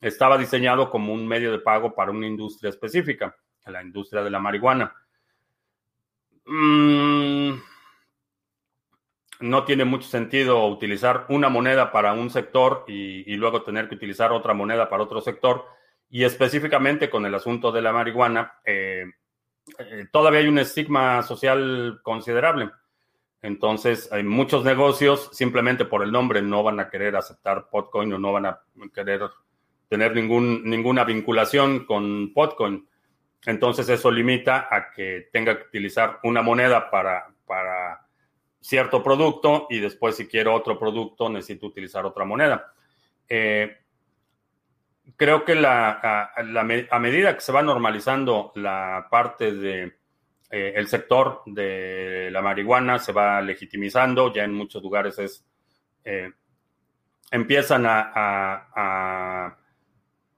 [0.00, 4.40] Estaba diseñado como un medio de pago para una industria específica, la industria de la
[4.40, 4.92] marihuana.
[6.44, 7.52] Mm,
[9.42, 14.32] no tiene mucho sentido utilizar una moneda para un sector y, luego tener que utilizar
[14.32, 15.66] otra moneda para otro sector.
[16.08, 19.04] Y específicamente con el asunto de la marihuana, eh,
[19.78, 22.70] eh, todavía hay un estigma social considerable.
[23.40, 28.18] Entonces, hay muchos negocios simplemente por el nombre no van a querer aceptar Potcoin o
[28.18, 28.60] no van a
[28.94, 29.22] querer
[29.88, 32.86] tener ningún, ninguna vinculación con Potcoin.
[33.44, 38.06] Entonces, eso limita a que tenga que utilizar una moneda para, para
[38.62, 42.72] cierto producto y después si quiero otro producto necesito utilizar otra moneda.
[43.28, 43.76] Eh,
[45.16, 49.96] creo que la, a, medida que se va normalizando la parte de
[50.50, 55.44] eh, sector de la marihuana se va legitimizando, ya en muchos lugares es
[56.04, 56.30] eh,
[57.30, 59.58] empiezan a,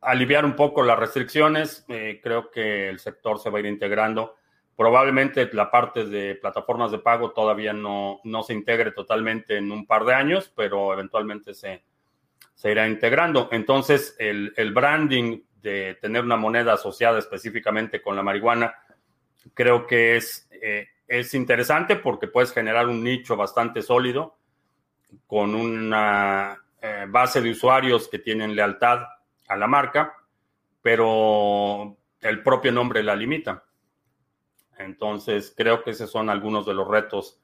[0.00, 1.84] aliviar un poco las restricciones.
[2.22, 4.36] creo que el sector se va a ir integrando.
[4.76, 9.86] Probablemente la parte de plataformas de pago todavía no, no se integre totalmente en un
[9.86, 11.84] par de años, pero eventualmente se,
[12.54, 13.48] se irá integrando.
[13.52, 18.74] Entonces, el, branding de tener una moneda asociada específicamente con la marihuana,
[19.54, 24.36] creo que es, eh, es interesante porque puedes generar un nicho bastante sólido
[25.26, 29.00] con una eh, base de usuarios que tienen lealtad
[29.48, 30.14] a la marca,
[30.82, 33.62] pero el propio nombre la limita.
[34.78, 37.40] Entonces, creo que esos son algunos de los retos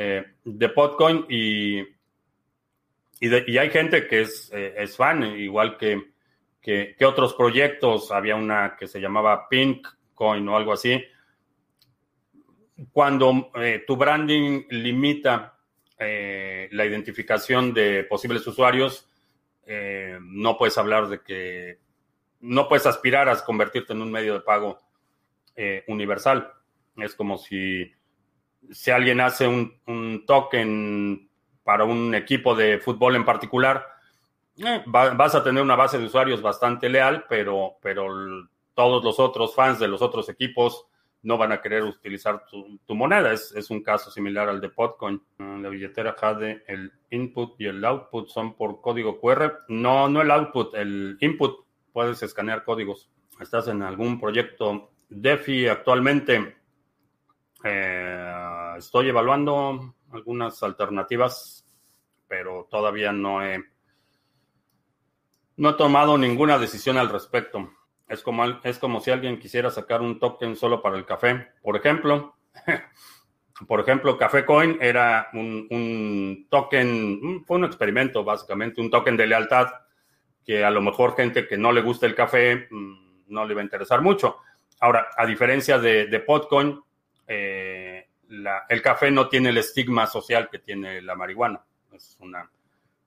[0.00, 1.80] eh, de Podcoin y,
[3.20, 6.12] y, hay gente que es, eh, fan, igual que,
[6.60, 8.12] que, otros proyectos.
[8.12, 11.02] Había una que se llamaba Pinkcoin o algo así.
[12.92, 15.54] Cuando eh, tu branding limita
[15.98, 19.10] la identificación de posibles usuarios,
[20.20, 21.80] no puedes hablar de que
[22.38, 24.78] no puedes aspirar a convertirte en un medio de pago
[25.88, 26.52] universal.
[26.98, 27.92] Es como si,
[28.70, 31.28] si alguien hace un, token
[31.62, 33.86] para un equipo de fútbol en particular,
[34.56, 38.08] eh, vas a tener una base de usuarios bastante leal, pero, pero
[38.74, 40.86] todos los otros fans de los otros equipos
[41.22, 43.32] no van a querer utilizar tu, moneda.
[43.32, 45.20] Es, es, un caso similar al de Podcoin.
[45.38, 49.64] Ah, la billetera Jade, el input y el output son por código QR.
[49.68, 51.66] No, no el output, el input.
[51.92, 53.10] Puedes escanear códigos.
[53.40, 56.57] ¿Estás en algún proyecto DeFi actualmente?
[57.64, 61.66] Eh, estoy evaluando algunas alternativas,
[62.26, 63.64] pero todavía no he,
[65.56, 67.70] no tomado ninguna decisión al respecto.
[68.08, 71.48] Es como, es como si alguien quisiera sacar un token solo para el café.
[71.62, 72.36] Por ejemplo,
[73.66, 79.26] por ejemplo, Café Coin era un, un, token, fue un experimento básicamente, un token de
[79.26, 79.68] lealtad
[80.44, 83.60] que a lo mejor gente que no le gusta el café mm, no le va
[83.60, 84.38] a interesar mucho.
[84.80, 86.80] Ahora, a diferencia de, de Podcoin,
[87.28, 91.62] eh, el café no tiene el estigma social que tiene la marihuana.
[91.92, 92.50] Es una,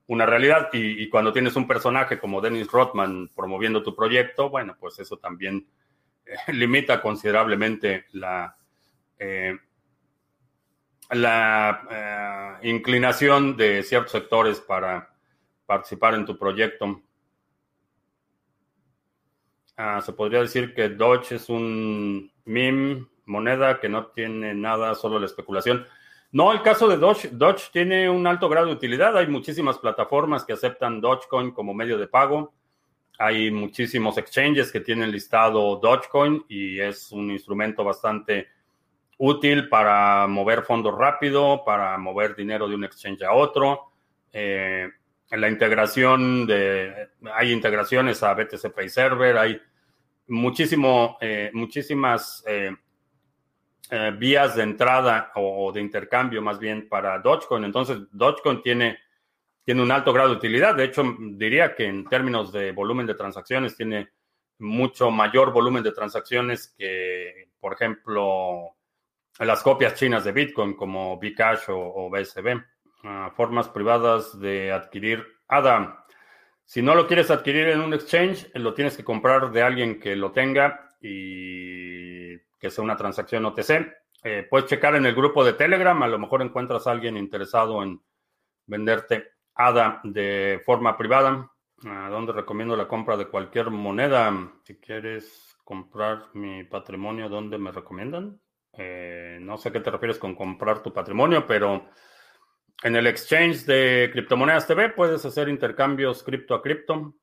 [0.07, 0.69] una realidad.
[0.73, 5.67] Y, cuando tienes un personaje como Dennis Rothman promoviendo tu proyecto, bueno, pues eso también
[6.25, 8.55] eh, limita considerablemente la,
[9.19, 9.57] eh,
[11.10, 15.13] la inclinación de ciertos sectores para
[15.65, 17.01] participar en tu proyecto.
[19.77, 25.17] Ah, se podría decir que Dodge es un meme moneda que no tiene nada, solo
[25.19, 25.85] la especulación.
[26.31, 29.17] No, el caso de Doge, Doge tiene un alto grado de utilidad.
[29.17, 32.53] Hay muchísimas plataformas que aceptan Dogecoin como medio de pago.
[33.17, 38.47] Hay muchísimos exchanges que tienen listado Dogecoin y es un instrumento bastante
[39.17, 43.91] útil para mover fondos rápido, para mover dinero de un exchange a otro.
[44.31, 44.89] Eh,
[45.31, 49.61] la integración de, hay integraciones a BTC Pay Server, hay
[50.27, 52.75] muchísimo, eh, muchísimas eh,
[53.93, 57.65] eh, vías de entrada o, de intercambio más bien para Dogecoin.
[57.65, 58.99] Entonces, Dogecoin tiene,
[59.65, 60.75] tiene un alto grado de utilidad.
[60.75, 64.13] De hecho, diría que en términos de volumen de transacciones tiene
[64.60, 68.77] mucho mayor volumen de transacciones que, por ejemplo,
[69.39, 72.63] las copias chinas de Bitcoin como Bcash o, BSB.
[73.04, 76.06] Ah, formas privadas de adquirir ADA.
[76.63, 80.15] Si no lo quieres adquirir en un exchange, lo tienes que comprar de alguien que
[80.15, 83.91] lo tenga y que sea una transacción OTC.
[84.24, 87.82] Eh, puedes checar en el grupo de Telegram, a lo mejor encuentras a alguien interesado
[87.82, 88.00] en
[88.67, 91.52] venderte ADA de forma privada,
[91.84, 94.32] a donde recomiendo la compra de cualquier moneda.
[94.64, 98.39] Si quieres comprar mi patrimonio, ¿dónde me recomiendan?
[98.74, 101.89] Eh, no sé qué te refieres con comprar tu patrimonio, pero
[102.84, 107.16] en el exchange de criptomonedas TV puedes hacer intercambios cripto a cripto.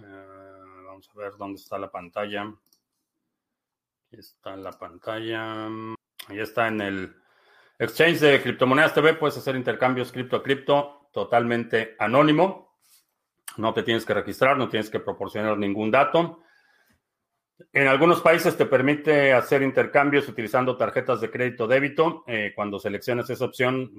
[0.00, 2.50] Eh, vamos a ver dónde está la pantalla.
[4.18, 5.66] Está en la pantalla.
[6.28, 7.16] Ahí está en el
[7.78, 9.12] exchange de criptomonedas TV.
[9.14, 12.78] Puedes hacer intercambios cripto a cripto totalmente anónimo.
[13.58, 16.40] No te tienes que registrar, no tienes que proporcionar ningún dato.
[17.72, 22.24] En algunos países te permite hacer intercambios utilizando tarjetas de crédito débito.
[22.26, 23.90] Eh, cuando seleccionas esa opción,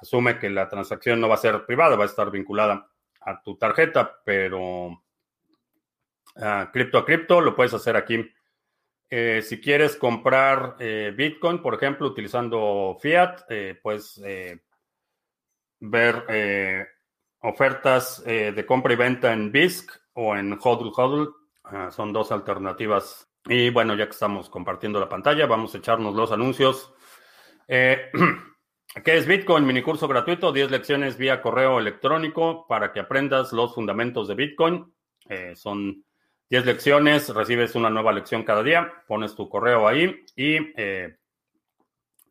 [0.00, 2.88] asume que la transacción no va a ser privada, va a estar vinculada
[3.20, 5.02] a tu tarjeta, pero
[6.36, 8.30] ah, cripto a cripto lo puedes hacer aquí
[9.08, 14.20] Eh, si quieres comprar eh, Bitcoin, por ejemplo, utilizando Fiat, eh, puedes
[15.78, 16.88] ver
[17.40, 21.34] ofertas de compra y venta en BISC o en HODL HODL.
[21.64, 23.28] Ah, son dos alternativas.
[23.44, 26.92] Y bueno, ya que estamos compartiendo la pantalla, vamos a echarnos los anuncios.
[27.68, 29.66] ¿Qué es Bitcoin?
[29.66, 34.92] Minicurso gratuito, 10 lecciones vía correo electrónico para que aprendas los fundamentos de Bitcoin.
[35.54, 36.04] son
[36.48, 41.16] 10 lecciones, recibes una nueva lección cada día, pones tu correo ahí y eh,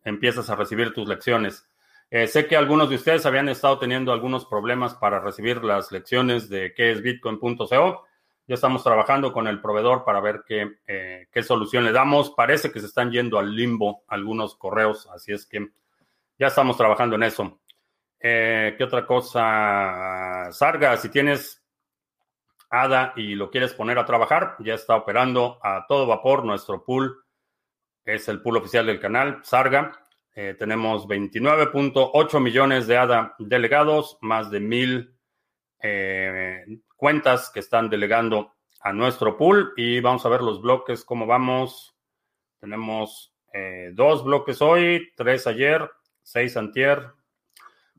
[0.05, 1.67] empiezas a recibir tus lecciones.
[2.09, 6.47] Eh, sé que algunos de ustedes habían estado teniendo algunos problemas para recibir las lecciones
[6.47, 8.05] de qué es bitcoin.co.
[8.47, 12.31] Ya estamos trabajando con el proveedor para ver qué, eh, qué solución le damos.
[12.31, 15.67] Parece que se están yendo al limbo algunos correos, así es que
[16.39, 17.59] ya estamos trabajando en eso.
[18.17, 20.47] ¿Qué otra cosa?
[20.51, 21.64] Sarga, si tienes
[22.83, 27.23] ADA y lo quieres poner a trabajar, ya está operando a todo vapor nuestro pool.
[28.03, 29.99] Es el pool oficial del canal, Sarga.
[30.33, 35.15] Eh, tenemos 29.8 millones de ADA delegados, más de mil
[35.81, 36.65] eh,
[36.95, 39.73] cuentas que están delegando a nuestro pool.
[39.77, 41.95] Y vamos a ver los bloques, cómo vamos.
[42.59, 45.89] Tenemos eh, dos bloques hoy, tres ayer,
[46.21, 47.13] seis antier.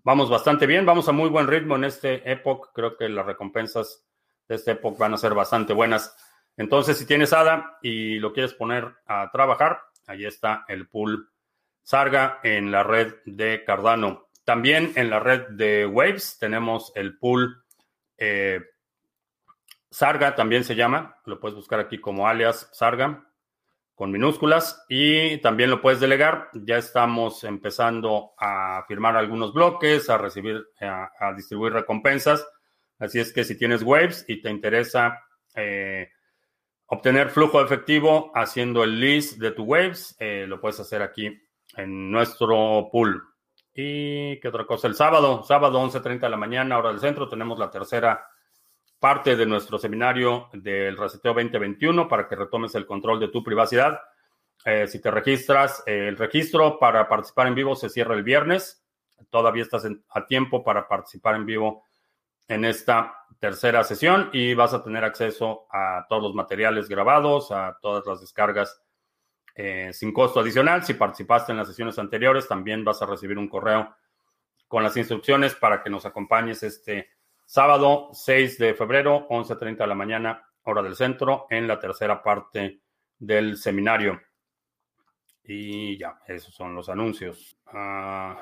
[0.03, 2.71] Vamos bastante bien, vamos a muy buen ritmo en este Epoch.
[2.73, 4.06] Creo que las recompensas
[4.49, 6.15] de esta época van a ser bastante buenas.
[6.57, 11.31] Entonces, si tienes ADA y lo quieres poner a trabajar, ahí está el pool
[11.83, 14.29] Sarga en la red de Cardano.
[14.45, 17.65] También en la red de Waves tenemos el pool
[18.17, 18.61] eh,
[19.91, 21.17] Sarga, también se llama.
[21.27, 23.25] Lo puedes buscar aquí como alias Sarga
[23.95, 26.51] con minúsculas y también lo puedes delegar.
[26.53, 32.47] Ya estamos empezando a firmar algunos bloques, a recibir, a distribuir recompensas.
[32.99, 35.23] Así es que si tienes Waves y te interesa
[35.55, 36.11] eh,
[36.87, 41.31] obtener flujo efectivo haciendo el list de tu Waves, eh, lo puedes hacer aquí
[41.77, 43.23] en nuestro pool.
[43.75, 44.89] ¿Y qué otra cosa?
[44.89, 48.27] El sábado, sábado 11.30 de la mañana, hora del centro, tenemos la tercera
[48.99, 54.01] parte de nuestro seminario del Reseteo 2021 para que retomes el control de tu privacidad.
[54.65, 58.83] Eh, si te registras, el registro para participar en vivo se cierra el viernes.
[59.29, 61.86] Todavía estás a tiempo para participar en vivo
[62.49, 67.79] en esta tercera sesión y vas a tener acceso a todos los materiales grabados, a
[67.81, 68.83] todas las descargas
[69.55, 70.85] eh, sin costo adicional.
[70.85, 73.95] Si participaste en las sesiones anteriores, también vas a recibir un correo
[74.69, 77.11] con las instrucciones para que nos acompañes este
[77.45, 82.81] sábado 6 de febrero, 11.30 de la mañana, hora del centro, en la tercera parte
[83.19, 84.21] del seminario.
[85.45, 87.57] Y ya, esos son los anuncios.
[87.67, 88.37] Ah,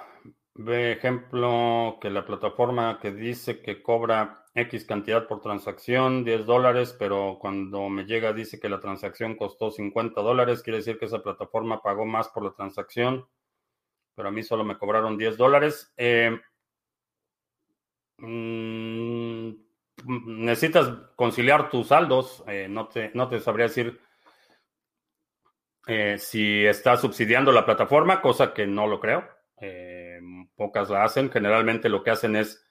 [0.57, 6.95] Ve ejemplo que la plataforma que dice que cobra X cantidad por transacción, 10 dólares,
[6.97, 11.25] pero cuando me llega dice que la transacción costó 50 dólares, quiere decir que esa
[11.25, 13.27] plataforma pagó más por la transacción,
[14.15, 15.93] pero a mí solo me cobraron 10 dólares.
[15.97, 16.39] Eh,
[18.19, 19.51] mm,
[20.07, 24.01] necesitas conciliar tus saldos, eh, no, te, no te sabría decir
[25.89, 29.29] eh, si está subsidiando la plataforma, cosa que no lo creo.
[29.61, 30.21] Eh,
[30.57, 31.31] pocas la hacen.
[31.31, 32.65] Generalmente lo que hacen es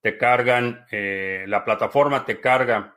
[0.00, 2.96] te cargan, eh, la plataforma te carga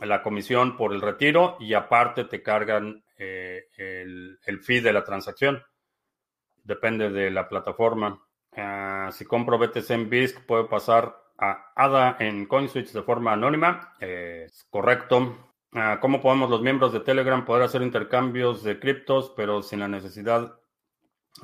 [0.00, 5.62] la comisión por el retiro y aparte te cargan eh, el, fee de la transacción.
[6.62, 8.22] Depende de la plataforma.
[8.56, 13.94] Ah, si compro BTC en BISC, puedo pasar a ADA en CoinSwitch de forma anónima.
[14.00, 15.50] es correcto.
[15.72, 19.88] Ah, ¿Cómo podemos los miembros de Telegram poder hacer intercambios de criptos, pero sin la
[19.88, 20.58] necesidad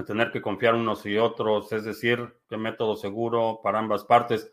[0.02, 4.50] tener que confiar unos y otros, es decir, qué método seguro para ambas partes.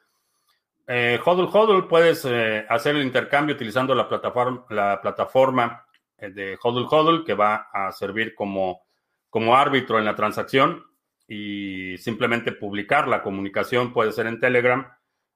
[0.87, 5.85] Eh, hodl Hodl puedes eh, hacer el intercambio utilizando la plataforma, la plataforma
[6.17, 8.81] eh, de Hodl Hodl que va a servir como,
[9.29, 10.83] como árbitro en la transacción
[11.27, 14.85] y simplemente publicar la comunicación puede ser en Telegram,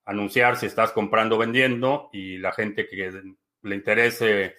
[0.04, 3.12] anunciar si estás comprando o vendiendo y la gente que
[3.62, 4.58] le interese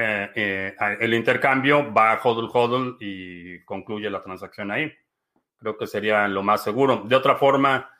[0.00, 4.92] eh, eh, el intercambio va a hodl hodl y concluye la transacción ahí.
[5.58, 7.02] Creo que sería lo más seguro.
[7.04, 7.90] De otra forma,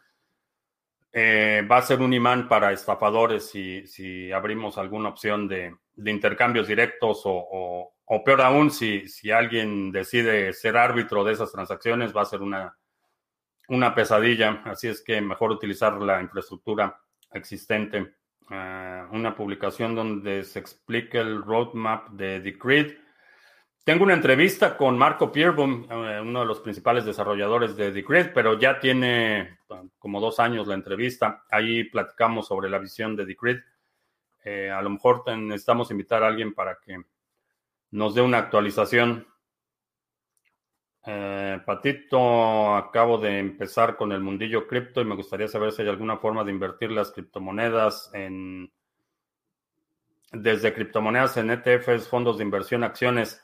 [1.12, 6.68] eh, va a ser un imán para estafadores si, si abrimos alguna opción de, intercambios
[6.68, 12.22] directos o, o, peor aún, si, si alguien decide ser árbitro de esas transacciones, va
[12.22, 12.78] a ser una,
[13.66, 14.62] una pesadilla.
[14.66, 16.96] Así es que mejor utilizar la infraestructura
[17.32, 18.17] existente.
[18.50, 22.96] Eh, una publicación donde se explica el roadmap de Decred.
[23.84, 28.58] Tengo una entrevista con Marco Pierbom, eh, uno de los principales desarrolladores de Decred, pero
[28.58, 29.58] ya tiene eh,
[29.98, 31.44] como dos años la entrevista.
[31.50, 33.60] Ahí platicamos sobre la visión de Decred.
[34.72, 37.02] a lo mejor necesitamos invitar a alguien para que
[37.90, 39.26] nos dé una actualización.
[41.06, 45.88] Eh, Patito, acabo de empezar con el mundillo cripto y me gustaría saber si hay
[45.88, 48.70] alguna forma de invertir las criptomonedas en
[50.32, 53.42] desde criptomonedas en ETFs, fondos de inversión, acciones.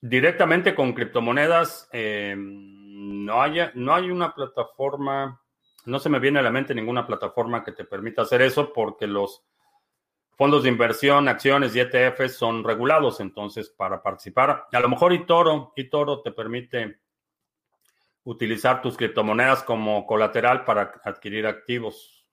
[0.00, 5.40] Directamente con criptomonedas, eh, no, hay, no hay una plataforma,
[5.86, 9.06] no se me viene a la mente ninguna plataforma que te permita hacer eso porque
[9.06, 9.44] los
[10.38, 13.18] fondos de inversión, acciones y ETFs son regulados.
[13.18, 17.00] Entonces, para participar, a lo mejor eToro, eToro te permite
[18.22, 22.24] utilizar tus criptomonedas como colateral para adquirir activos.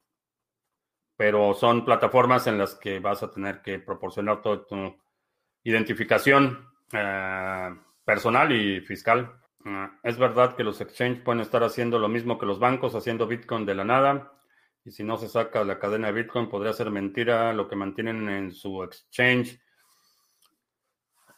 [1.17, 4.95] Pero son plataformas en las que vas a tener que proporcionar toda tu
[5.63, 7.69] identificación eh,
[8.03, 9.41] personal y fiscal.
[9.65, 13.25] Eh, es verdad que los exchanges pueden estar haciendo lo mismo que los bancos, haciendo
[13.25, 14.31] Bitcoin de la nada.
[14.85, 18.29] Y si no se saca la cadena de Bitcoin, podría ser mentira lo que mantienen
[18.29, 19.59] en su exchange.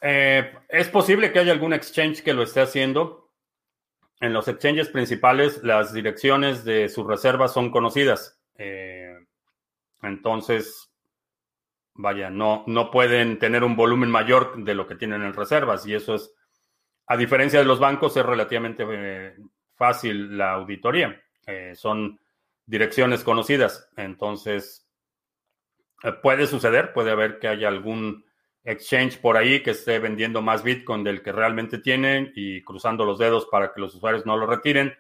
[0.02, 3.32] Eh, es posible que haya algún exchange que lo esté haciendo.
[4.20, 8.38] En los exchanges principales, las direcciones de sus reservas son conocidas.
[8.56, 9.16] Eh,
[10.02, 10.92] entonces,
[11.94, 15.88] vaya, no, no pueden tener un volumen mayor de lo que tienen en reservas.
[15.88, 16.34] Y eso es,
[17.06, 19.36] a diferencia de los bancos, es relativamente eh,
[19.74, 21.18] fácil la auditoría.
[21.76, 22.20] son
[22.68, 23.90] direcciones conocidas.
[23.98, 24.88] Entonces,
[26.04, 28.26] eh, puede suceder, puede haber que haya algún
[28.64, 33.18] exchange por ahí que esté vendiendo más Bitcoin del que realmente tienen y cruzando los
[33.18, 34.94] dedos para que los usuarios no lo retiren.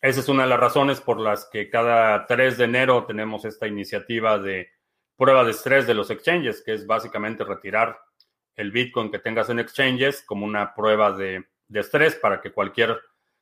[0.00, 3.66] Esa es una de las razones por las que cada 3 de enero tenemos esta
[3.66, 4.68] iniciativa de
[5.16, 7.98] prueba de estrés de los exchanges, que es básicamente retirar
[8.56, 13.00] el Bitcoin que tengas en exchanges como una prueba de, de estrés para que cualquier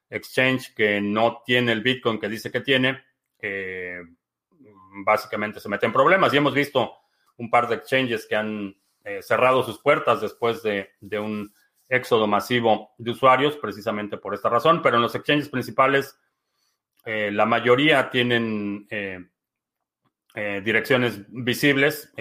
[0.09, 3.03] exchange que no tiene el Bitcoin que dice que tiene
[3.43, 4.03] eh,
[5.05, 6.32] básicamente se mete en problemas.
[6.32, 6.93] Y hemos visto
[7.36, 11.53] un par de exchanges que han eh, cerrado sus puertas después de, un
[11.88, 14.82] éxodo masivo de usuarios, precisamente por esta razón.
[14.82, 16.18] Pero en los exchanges principales,
[17.05, 18.86] eh, la mayoría tienen
[20.62, 22.12] direcciones visibles,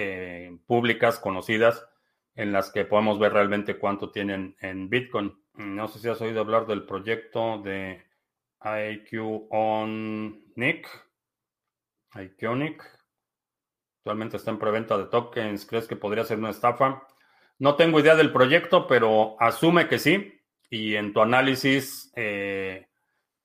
[0.66, 1.86] públicas, conocidas,
[2.34, 5.38] en las que podemos ver realmente cuánto tienen en Bitcoin.
[5.54, 8.02] No sé si has oído hablar del proyecto de
[8.64, 10.88] IQ on Nick.
[12.16, 12.84] Iconic.
[14.00, 15.66] Actualmente está en preventa de tokens.
[15.66, 17.06] ¿Crees que podría ser una estafa?
[17.60, 20.42] No tengo idea del proyecto, pero asume que sí.
[20.70, 22.88] Y en tu análisis eh,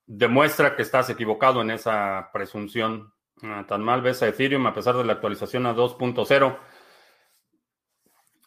[0.07, 3.13] demuestra que estás equivocado en esa presunción.
[3.43, 6.59] Ah, tan mal ves a Ethereum a pesar de la actualización a 2.0.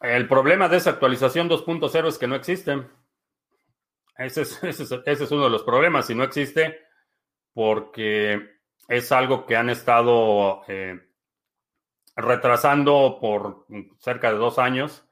[0.01, 2.83] El problema de esa actualización 2.0 es que no existe.
[4.17, 6.07] Ese es, ese es uno de los problemas.
[6.07, 6.79] Si no existe,
[7.53, 8.56] porque
[8.87, 10.99] es algo que han estado eh,
[12.15, 13.65] retrasando por
[13.99, 15.05] cerca de dos años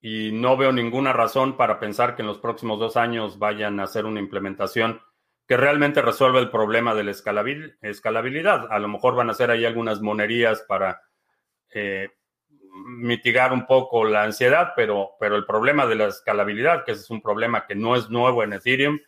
[0.00, 3.84] y no veo ninguna razón para pensar que en los próximos dos años vayan a
[3.84, 5.00] hacer una implementación
[5.46, 8.70] que realmente resuelva el problema de la escalabilidad.
[8.70, 11.02] A lo mejor van a hacer ahí algunas monerías para
[11.70, 12.10] eh,
[12.86, 17.20] mitigar un poco la ansiedad, pero, pero el problema de la escalabilidad, que es un
[17.20, 18.98] problema que no es nuevo en Ethereum,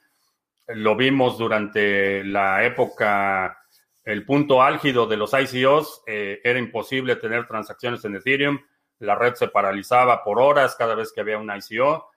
[0.69, 3.66] lo vimos durante la época
[4.07, 8.61] el punto álgido de los ICOs eh, era imposible tener transacciones en Ethereum,
[9.01, 12.09] la red se paralizaba por horas cada vez que había un ICO.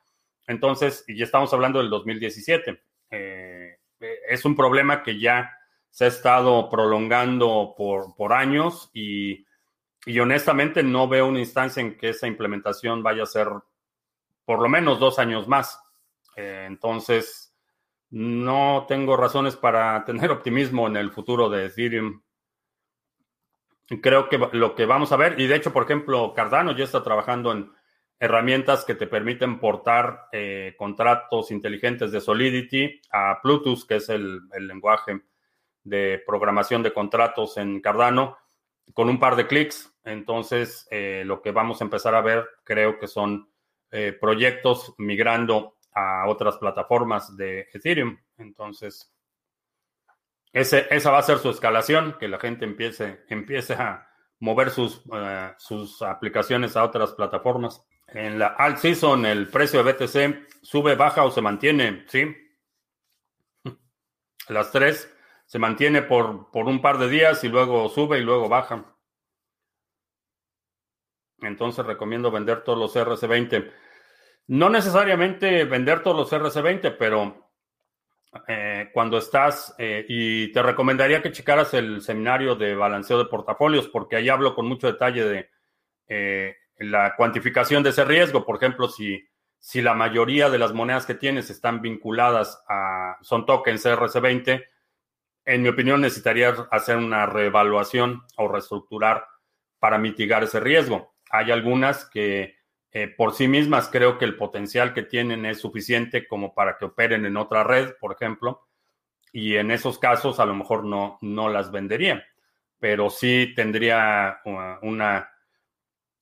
[0.47, 2.81] Entonces, y estamos hablando del 2017.
[3.09, 5.51] Eh, es un problema que ya
[5.89, 9.45] se ha estado prolongando por, por años y,
[10.19, 13.47] honestamente no veo una instancia en que esa implementación vaya a ser
[14.45, 15.79] por lo menos dos años más.
[16.35, 17.48] Eh, entonces,
[18.11, 22.21] no tengo razones para tener optimismo en el futuro de Ethereum.
[24.01, 27.03] Creo que lo que vamos a ver, y de hecho, por ejemplo, Cardano ya está
[27.03, 27.71] trabajando en
[28.19, 34.41] herramientas que te permiten portar eh, contratos inteligentes de Solidity a Plutus, que es el,
[34.59, 35.21] lenguaje
[35.83, 38.37] de programación de contratos en Cardano,
[38.93, 39.91] con un par de clics.
[40.03, 43.49] Entonces, eh, lo que vamos a empezar a ver, creo que son
[43.89, 48.17] eh, proyectos migrando a otras plataformas de Ethereum.
[48.37, 49.13] Entonces,
[50.51, 54.09] ese, esa va a ser su escalación, que la gente empiece, empiece a
[54.39, 57.83] mover sus, eh, sus aplicaciones a otras plataformas.
[58.07, 62.35] En la alt season, el precio de BTC sube, baja o se mantiene, ¿sí?
[64.49, 65.13] Las tres
[65.45, 68.95] se mantiene por, por un par de días y luego sube y luego baja.
[71.41, 73.71] Entonces recomiendo vender todos los RC20.
[74.49, 77.51] No necesariamente vender todos los RC20, pero
[78.47, 83.87] eh, cuando estás, eh, y te recomendaría que checaras el seminario de balanceo de portafolios,
[83.89, 85.49] porque ahí hablo con mucho detalle de
[86.07, 88.43] eh, la cuantificación de ese riesgo.
[88.43, 89.23] Por ejemplo, si,
[89.59, 94.65] si la mayoría de las monedas que tienes están vinculadas a, son tokens RC20,
[95.45, 99.27] en mi opinión necesitaría hacer una reevaluación o reestructurar
[99.77, 101.13] para mitigar ese riesgo.
[101.29, 102.58] Hay algunas que
[102.91, 106.85] eh, por sí mismas creo que el potencial que tienen es suficiente como para que
[106.85, 108.67] operen en otra red, por ejemplo,
[109.31, 112.25] y en esos casos a lo mejor no, no las vendería,
[112.79, 115.29] pero sí tendría uh, una,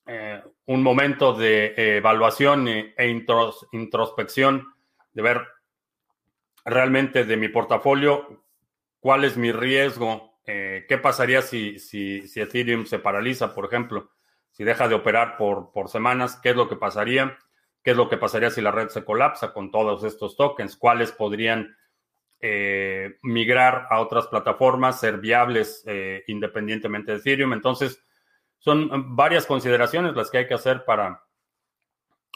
[0.06, 2.94] eh, un momento de evaluación e,
[3.72, 4.74] introspección
[5.14, 5.46] de ver
[6.66, 8.44] realmente de mi portafolio
[9.00, 14.10] cuál es mi riesgo, eh, qué pasaría si, si, si Ethereum se paraliza, por ejemplo
[14.58, 17.38] si deja de operar por, por semanas, ¿qué es lo que pasaría?
[17.80, 20.76] ¿Qué es lo que pasaría si la red se colapsa con todos estos tokens?
[20.76, 21.76] ¿Cuáles podrían
[22.40, 27.52] eh, migrar a otras plataformas, ser viables eh, independientemente de Ethereum?
[27.52, 28.04] Entonces,
[28.58, 31.22] son varias consideraciones las que hay que hacer para,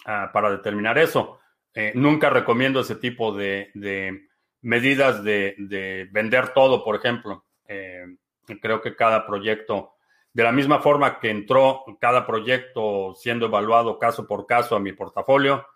[0.06, 1.40] ah, para determinar eso.
[1.74, 4.28] Eh, nunca recomiendo ese tipo de, de
[4.60, 7.46] medidas de, de, vender todo, por ejemplo.
[7.66, 9.94] creo que cada proyecto
[10.32, 14.92] de la misma forma que entró cada proyecto siendo evaluado caso por caso a mi
[14.92, 15.66] portafolio,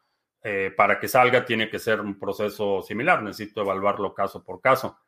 [0.43, 3.23] eh, para que salga tiene que ser un proceso similar.
[3.23, 4.99] Necesito evaluarlo caso por caso.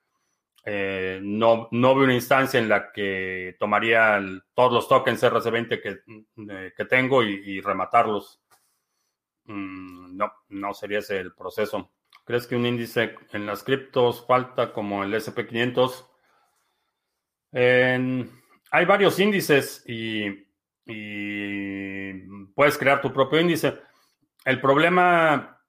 [0.65, 4.21] Eh, no, no veo una instancia en la que tomaría
[4.53, 6.01] todos los tokens RC20 que,
[6.51, 8.43] eh, que tengo y, rematarlos.
[9.45, 11.93] Mm, no, no sería ese el proceso.
[12.25, 16.05] ¿Crees que un índice en las criptos falta como el SP500?
[17.53, 18.31] En,
[18.71, 20.47] hay varios índices y,
[22.55, 23.75] puedes crear tu propio índice.
[24.45, 25.61] El problema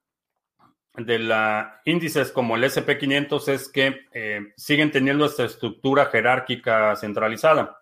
[0.94, 7.78] de los índices como el SP500 es que eh, siguen teniendo esta estructura jerárquica centralizada.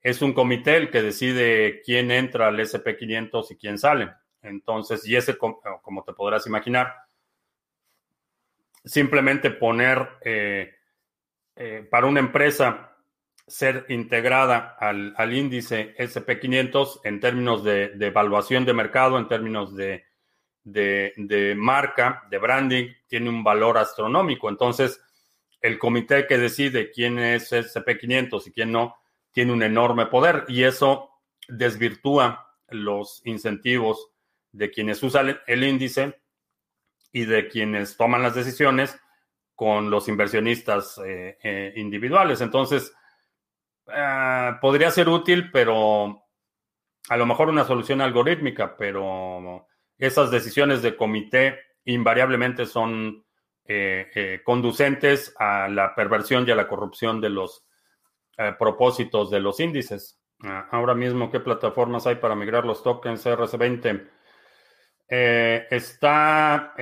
[0.00, 4.12] Es un comité el que decide quién entra al SP500 y quién sale.
[4.42, 6.94] Entonces, y ese, como te podrás imaginar,
[8.84, 10.74] simplemente poner eh,
[11.56, 12.89] eh, para una empresa
[13.50, 20.04] ser integrada al, índice SP500 en términos de, evaluación de mercado, en términos de,
[20.62, 24.48] de, marca, de branding, tiene un valor astronómico.
[24.48, 25.02] Entonces,
[25.60, 28.96] el comité que decide quién es SP500 y quién no,
[29.32, 31.10] tiene un enorme poder y eso
[31.48, 34.10] desvirtúa los incentivos
[34.52, 36.20] de quienes usan el índice
[37.12, 38.96] y de quienes toman las decisiones
[39.54, 42.40] con los inversionistas eh, eh, individuales.
[42.40, 42.94] Entonces,
[43.92, 46.24] Ah, podría ser útil, pero
[47.08, 49.66] a lo mejor una solución algorítmica, pero
[49.98, 53.24] esas decisiones de comité invariablemente son
[53.64, 57.64] eh, eh, conducentes a la perversión y a la corrupción de los
[58.38, 60.20] eh, propósitos de los índices.
[60.42, 64.08] Ah, ahora mismo, ¿qué plataformas hay para migrar los tokens RC20?
[65.12, 66.72] está,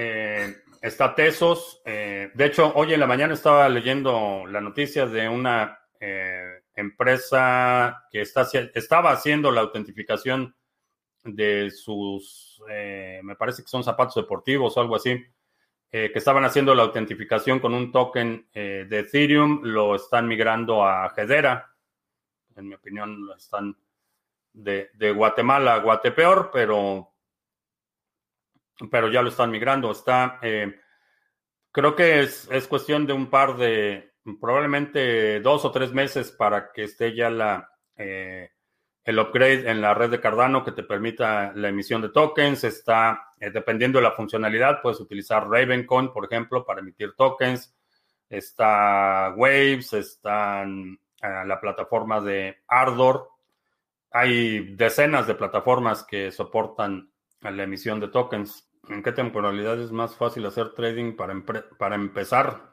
[0.83, 1.81] está Tesos.
[1.85, 5.79] de hecho, hoy en la mañana estaba leyendo la noticia de una
[6.79, 10.55] empresa que está, estaba haciendo la autentificación
[11.25, 15.25] de sus, eh, me parece que son zapatos deportivos o algo así,
[15.91, 20.85] eh, que estaban haciendo la autentificación con un token eh, de Ethereum, lo están migrando
[20.85, 21.75] a Hedera.
[22.55, 23.77] En mi opinión, lo están
[24.53, 27.13] de, Guatemala a Guatepeor, pero,
[28.91, 29.91] pero ya lo están migrando.
[29.91, 34.08] Está, creo que es, es cuestión de un par de,
[34.41, 38.51] probablemente dos o tres meses para que esté ya la, eh,
[39.05, 42.63] el upgrade en la red de Cardano que te permita la emisión de tokens.
[42.65, 47.75] Está, eh, dependiendo de la funcionalidad, puedes utilizar Ravencoin, por ejemplo, para emitir tokens.
[48.29, 53.31] Está Waves, está eh, la plataforma de Ardor.
[54.11, 57.11] Hay decenas de plataformas que soportan
[57.41, 58.69] la emisión de tokens.
[58.91, 61.35] ¿En qué temporalidad es más fácil hacer trading para,
[61.79, 62.68] para empezar?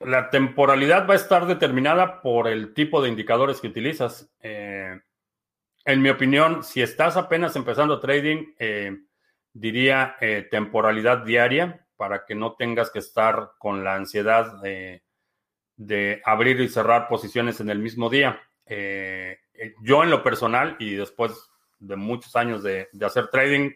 [0.00, 4.30] La temporalidad va a estar determinada por el tipo de indicadores que utilizas.
[4.40, 5.00] Eh,
[5.84, 8.96] en mi opinión, si estás apenas empezando trading, eh,
[9.52, 15.02] diría eh, temporalidad diaria para que no tengas que estar con la ansiedad de,
[16.24, 18.40] abrir y cerrar posiciones en el mismo día.
[19.82, 21.32] yo en lo personal y después
[21.78, 23.70] de muchos años de hacer trading,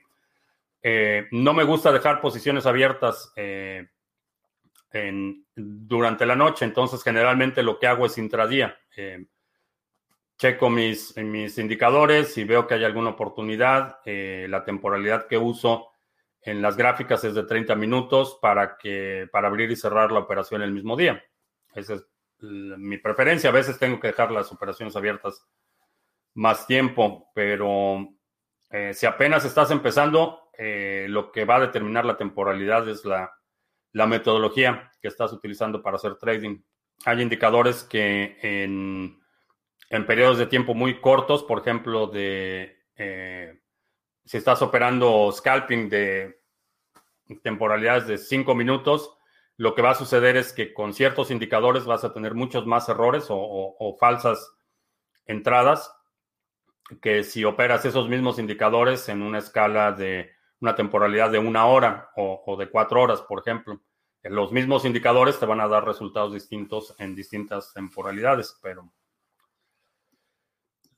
[0.83, 3.89] eh, no me gusta dejar posiciones abiertas eh,
[5.55, 8.77] durante la noche, entonces generalmente lo que hago es intradía.
[8.97, 9.27] Eh,
[10.39, 13.99] checo mis, mis indicadores y veo que hay alguna oportunidad.
[14.07, 15.91] la temporalidad que uso
[16.41, 20.63] en las gráficas es de 30 minutos para, que, para abrir y cerrar la operación
[20.63, 21.23] el mismo día.
[21.75, 22.07] Esa es
[22.41, 23.51] mi preferencia.
[23.51, 25.47] A veces tengo que dejar las operaciones abiertas
[26.33, 28.09] más tiempo, pero
[28.93, 33.33] si apenas estás empezando, eh, lo que va a determinar la temporalidad es la,
[33.93, 36.61] la, metodología que estás utilizando para hacer trading.
[37.07, 39.19] Hay indicadores que en,
[39.89, 43.59] en periodos de tiempo muy cortos, por ejemplo, de eh,
[44.27, 46.43] si estás operando scalping de
[47.43, 49.17] temporalidades de 5 minutos,
[49.57, 52.87] lo que va a suceder es que con ciertos indicadores vas a tener muchos más
[52.91, 54.55] errores o, falsas
[55.25, 55.91] entradas
[57.01, 62.11] que si operas esos mismos indicadores en una escala de una temporalidad de una hora
[62.17, 63.81] o, de cuatro horas, por ejemplo.
[64.23, 68.93] Los mismos indicadores te van a dar resultados distintos en distintas temporalidades, pero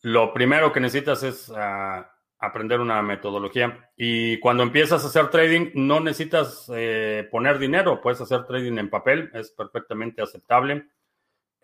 [0.02, 3.90] lo primero que necesitas es ah, aprender una metodología.
[3.96, 8.90] Y cuando empiezas a hacer trading, no necesitas eh, poner dinero, puedes hacer trading en
[8.90, 10.88] papel, es perfectamente aceptable.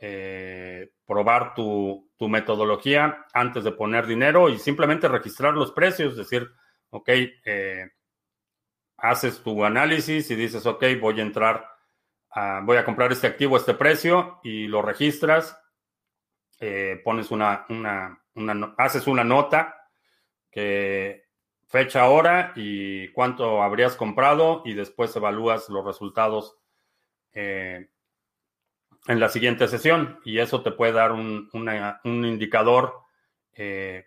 [0.00, 6.48] Eh, probar tu, metodología antes de poner dinero y simplemente registrar los precios, decir,
[6.90, 7.90] ok, eh,
[8.96, 11.68] haces tu análisis y dices, ok, voy a entrar,
[12.64, 15.58] voy a comprar este activo a este precio y lo registras,
[17.04, 19.88] pones una, una, haces una nota
[20.50, 21.28] que
[21.68, 26.56] fecha, hora y cuánto habrías comprado y después evalúas los resultados
[27.32, 27.90] eh,
[29.06, 30.18] en la siguiente sesión.
[30.24, 31.50] Y eso te puede dar un,
[32.04, 33.02] indicador
[33.52, 34.06] eh,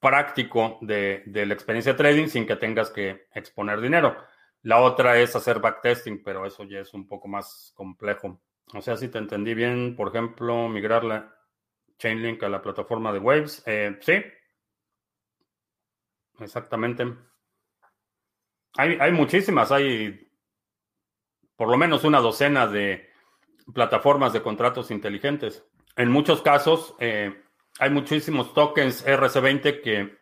[0.00, 4.16] práctico de, de, la experiencia trading sin que tengas que exponer dinero.
[4.62, 8.40] La otra es hacer backtesting, pero eso ya es un poco más complejo.
[8.72, 11.34] O sea, si te entendí bien, por ejemplo, migrar la
[11.98, 13.62] Chainlink a la plataforma de Waves.
[13.66, 14.14] Eh, sí,
[16.40, 17.16] Exactamente.
[18.76, 20.28] Hay, hay muchísimas, hay
[21.56, 23.08] por lo menos una docena de
[23.72, 25.64] plataformas de contratos inteligentes.
[25.96, 27.43] En muchos casos, eh,
[27.78, 30.18] hay muchísimos tokens RC20 que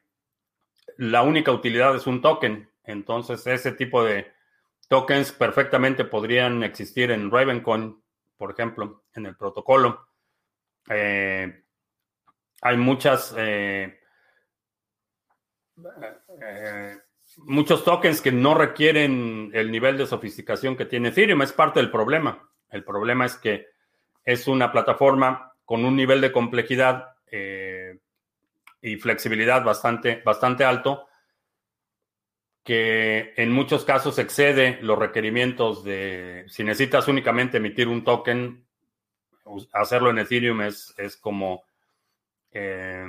[0.96, 2.70] la única utilidad es un token.
[2.84, 4.32] Entonces, ese tipo de
[4.88, 8.02] tokens perfectamente podrían existir en Ravencoin,
[8.36, 10.08] por ejemplo, en el protocolo.
[10.88, 11.64] Eh,
[12.60, 13.98] hay muchas eh,
[16.40, 16.98] eh,
[17.38, 21.42] muchos tokens que no requieren el nivel de sofisticación que tiene Ethereum.
[21.42, 22.50] Es parte del problema.
[22.68, 23.68] El problema es que
[24.24, 27.98] es una plataforma con un nivel de complejidad eh,
[28.80, 31.08] y flexibilidad bastante, bastante alto
[32.62, 38.64] que en muchos casos excede los requerimientos de, si necesitas únicamente emitir un token,
[39.72, 41.64] hacerlo en Ethereum es, es como
[42.52, 43.06] eh,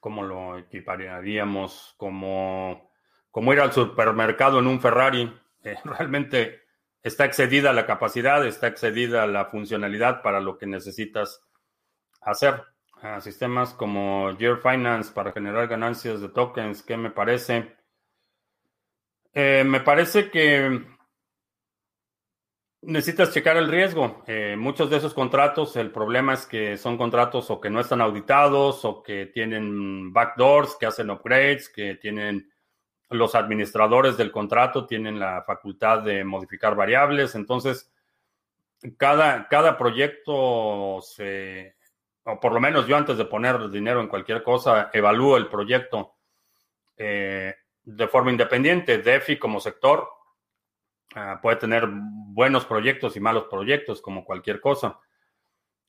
[0.00, 1.94] ¿cómo lo equipararíamos?
[1.96, 2.90] Como,
[3.30, 5.32] como ir al supermercado en un Ferrari.
[5.62, 6.62] Eh, realmente
[7.02, 11.42] está excedida la capacidad, está excedida la funcionalidad para lo que necesitas
[12.20, 12.62] hacer.
[13.20, 17.74] sistemas como Year Finance para generar ganancias de tokens, ¿qué me parece?
[19.32, 20.84] Eh, me parece que
[22.82, 24.22] necesitas checar el riesgo.
[24.26, 28.00] Eh, muchos de esos contratos, el problema es que son contratos o que no están
[28.00, 32.50] auditados o que tienen backdoors, que hacen upgrades, que tienen
[33.10, 37.34] los administradores del contrato, tienen la facultad de modificar variables.
[37.34, 37.92] Entonces,
[38.96, 41.76] cada, cada proyecto se,
[42.24, 46.16] o por lo menos yo antes de poner dinero en cualquier cosa, evalúo el proyecto
[46.96, 48.98] eh, de forma independiente.
[48.98, 50.08] DeFi como sector
[51.14, 55.00] Ah, puede tener buenos proyectos y malos proyectos, como cualquier cosa.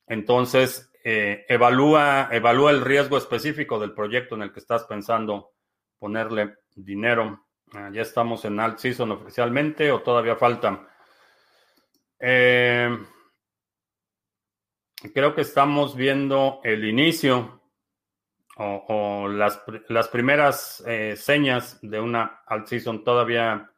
[0.08, 5.52] Entonces, eh, evalúa, evalúa el riesgo específico del proyecto en el que estás pensando
[6.00, 7.46] ponerle dinero.
[7.74, 10.88] Ah, ya estamos en alt season oficialmente o todavía falta.
[12.20, 12.98] Eh,
[15.10, 17.62] creo que estamos viendo el inicio
[18.58, 23.72] o, las, las, primeras eh, señas de una alt season todavía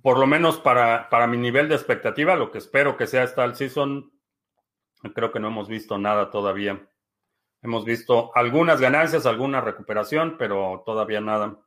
[0.00, 3.44] por lo menos para, para mi nivel de expectativa, lo que espero que sea esta
[3.44, 4.10] el season,
[5.14, 6.88] creo que no hemos visto nada todavía.
[7.60, 11.58] Hemos visto algunas ganancias, alguna recuperación, pero todavía nada.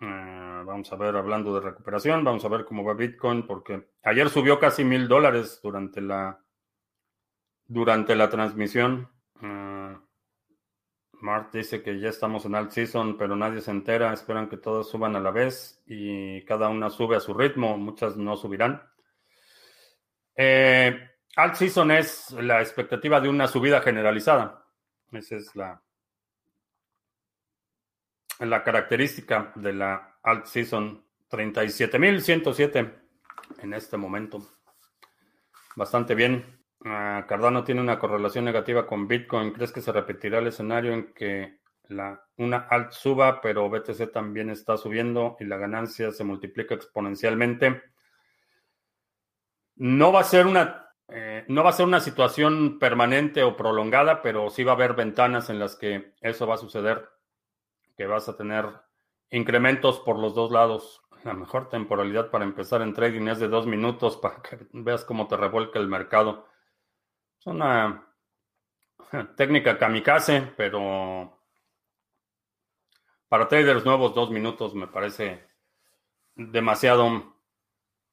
[0.00, 0.43] Eh,
[0.74, 4.58] vamos a ver, hablando de recuperación, vamos a ver cómo va Bitcoin, porque ayer subió
[4.58, 6.40] casi mil dólares durante la,
[7.64, 9.08] durante la transmisión.
[9.40, 9.96] Eh,
[11.20, 14.12] Mart dice que ya estamos en alt season, pero nadie se entera.
[14.12, 17.78] Esperan que todos suban a la vez y cada una sube a su ritmo.
[17.78, 18.82] Muchas no subirán.
[20.34, 24.66] Eh, alt season es la expectativa de una subida generalizada.
[25.12, 25.80] Esa es la,
[28.40, 32.92] la característica de la alt season 37.107
[33.62, 34.42] en este momento.
[35.76, 36.60] Bastante bien.
[36.84, 39.52] Ah, Cardano tiene una correlación negativa con Bitcoin.
[39.52, 44.50] ¿Crees que se repetirá el escenario en que la, una alt suba, pero BTC también
[44.50, 47.82] está subiendo y la ganancia se multiplica exponencialmente?
[49.76, 54.22] No va a ser una, eh, no va a ser una situación permanente o prolongada,
[54.22, 57.08] pero sí va a haber ventanas en las que eso va a suceder,
[57.96, 58.66] que vas a tener
[59.30, 61.02] incrementos por los dos lados.
[61.24, 65.26] La mejor temporalidad para empezar en trading es de dos minutos para que veas cómo
[65.26, 66.46] te revuelca el mercado.
[67.38, 68.06] Es una
[69.36, 71.38] técnica kamikaze, pero
[73.28, 75.48] para traders nuevos dos minutos me parece
[76.34, 77.34] demasiado,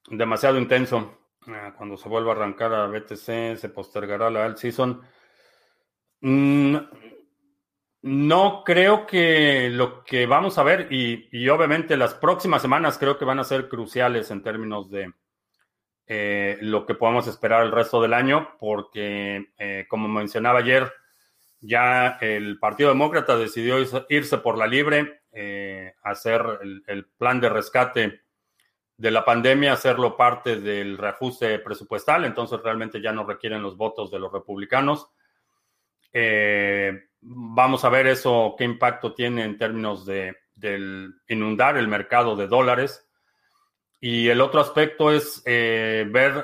[0.10, 1.18] demasiado intenso.
[1.48, 5.02] Ah, cuando se vuelva a arrancar a BTC, se postergará la alt season.
[8.04, 13.26] No creo que lo que vamos a ver, y, obviamente las próximas semanas creo que
[13.26, 15.14] van a ser cruciales en términos de
[16.08, 20.92] eh, lo que podamos esperar el resto del año, porque eh, como mencionaba ayer,
[21.60, 23.78] ya el Partido Demócrata decidió
[24.10, 26.44] irse por la libre, eh, hacer
[26.88, 28.22] el, plan de rescate
[28.98, 34.10] de la pandemia, hacerlo parte del reajuste presupuestal, entonces realmente ya no requieren los votos
[34.10, 35.08] de los republicanos.
[37.22, 40.36] Vamos a ver eso, qué impacto tiene en términos de
[41.28, 43.08] inundar el mercado de dólares.
[44.00, 46.44] Y el otro aspecto es eh, ver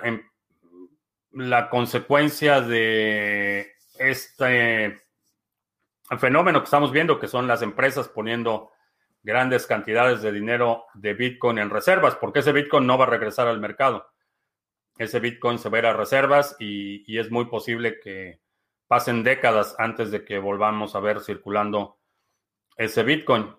[1.32, 5.02] la consecuencia de este
[6.20, 8.72] fenómeno que estamos viendo, que son las empresas poniendo
[9.24, 13.48] grandes cantidades de dinero de Bitcoin en reservas, porque ese Bitcoin no va a regresar
[13.48, 14.08] al mercado.
[15.00, 18.40] Ese Bitcoin se verá a reservas y, es muy posible que
[18.88, 22.00] pasen décadas antes de que volvamos a ver circulando
[22.78, 23.56] ese Bitcoin.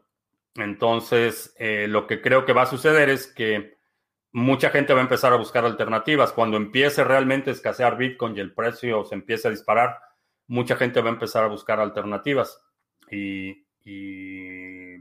[0.55, 3.79] Entonces, eh, lo que creo que va a suceder es que
[4.33, 6.33] mucha gente va a empezar a buscar alternativas.
[6.33, 9.99] Cuando empiece realmente a escasear Bitcoin y el precio se empiece a disparar,
[10.47, 12.61] mucha gente va a empezar a buscar alternativas.
[13.11, 13.67] Y,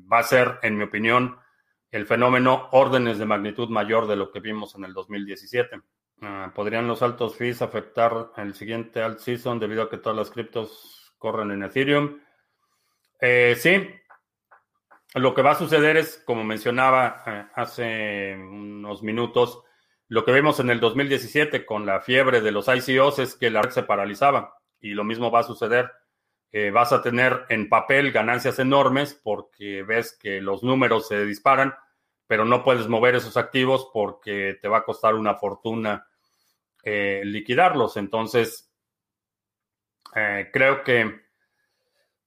[0.10, 1.38] va a ser, en mi opinión,
[1.92, 5.82] el fenómeno órdenes de magnitud mayor de lo que vimos en el 2017.
[6.22, 10.32] Ah, ¿Podrían los altos fees afectar el siguiente alt season debido a que todas las
[10.32, 12.20] criptos corren en Ethereum?
[13.22, 13.88] Eh, sí,
[15.14, 19.64] lo que va a suceder es, como mencionaba eh, hace unos minutos,
[20.08, 23.62] lo que vimos en el 2017 con la fiebre de los ICOs es que la
[23.62, 25.92] red se paralizaba y lo mismo va a suceder.
[26.52, 31.76] Eh, vas a tener en papel ganancias enormes porque ves que los números se disparan,
[32.26, 36.07] pero no puedes mover esos activos porque te va a costar una fortuna
[36.84, 37.98] eh, liquidarlos.
[37.98, 38.72] Entonces,
[40.52, 41.28] creo que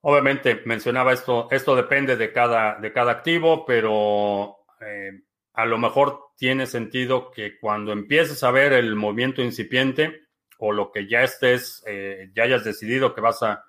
[0.02, 5.10] Obviamente mencionaba esto, esto depende de cada, de cada activo, pero eh,
[5.52, 10.28] a lo mejor tiene sentido que cuando empieces a ver el movimiento incipiente
[10.58, 13.62] o lo que ya estés, eh, ya hayas decidido que vas a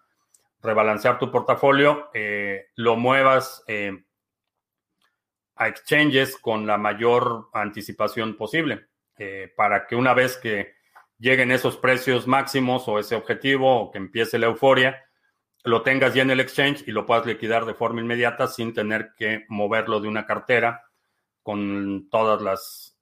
[0.61, 3.65] rebalancear tu portafolio, eh, lo muevas
[5.55, 8.87] a exchanges con la mayor anticipación posible,
[9.55, 10.73] para que una vez que
[11.19, 15.03] lleguen esos precios máximos o ese objetivo o que empiece la euforia,
[15.63, 19.13] lo tengas ya en el exchange y lo puedas liquidar de forma inmediata sin tener
[19.15, 20.83] que moverlo de una cartera
[21.43, 22.97] con todas las,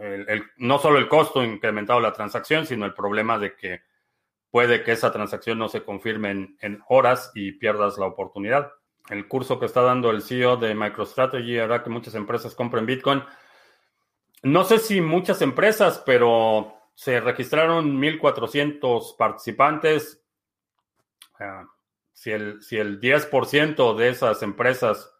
[0.00, 3.82] el, no solo el costo incrementado de la transacción, sino el problema de que
[4.50, 8.72] puede que esa transacción no se confirme en, en horas y pierdas la oportunidad.
[9.08, 13.22] El curso que está dando el CEO de MicroStrategy hará que muchas empresas compren Bitcoin.
[14.42, 20.20] No sé si muchas empresas, pero se registraron 1.400 participantes
[22.12, 25.10] si el, si el 10% de esas empresas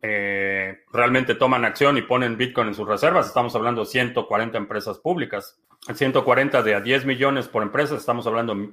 [0.00, 4.98] eh, realmente toman acción y ponen Bitcoin en sus reservas, estamos hablando de 140 empresas
[4.98, 5.60] públicas.
[5.92, 8.68] 140 de a 10 millones por empresa, estamos hablando de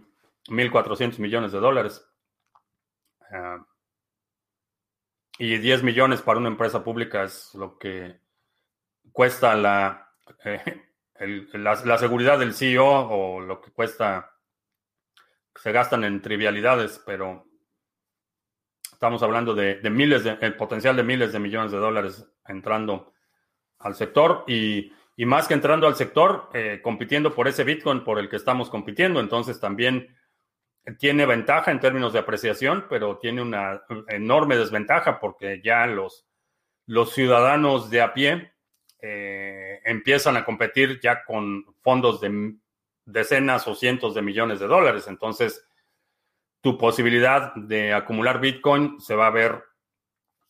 [0.50, 2.08] 1.400 millones de dólares.
[3.32, 3.66] Ah,
[5.40, 8.20] y 10 millones para una empresa pública es lo que
[9.12, 10.12] cuesta la,
[10.46, 10.82] eh,
[11.54, 14.32] la seguridad del CEO o lo que cuesta
[15.56, 17.46] se gastan en trivialidades, pero
[18.94, 23.14] estamos hablando de, miles de, el potencial de miles de millones de dólares entrando
[23.80, 24.92] al sector y,
[25.26, 29.20] más que entrando al sector, eh, compitiendo por ese Bitcoin por el que estamos compitiendo.
[29.20, 30.16] Entonces también
[30.98, 36.26] tiene ventaja en términos de apreciación, pero tiene una enorme desventaja porque ya los,
[36.86, 38.54] los ciudadanos de a pie
[39.02, 42.56] eh, empiezan a competir ya con fondos de
[43.06, 45.08] decenas o cientos de millones de dólares.
[45.08, 45.66] Entonces,
[46.62, 49.64] tu posibilidad de acumular Bitcoin se va a ver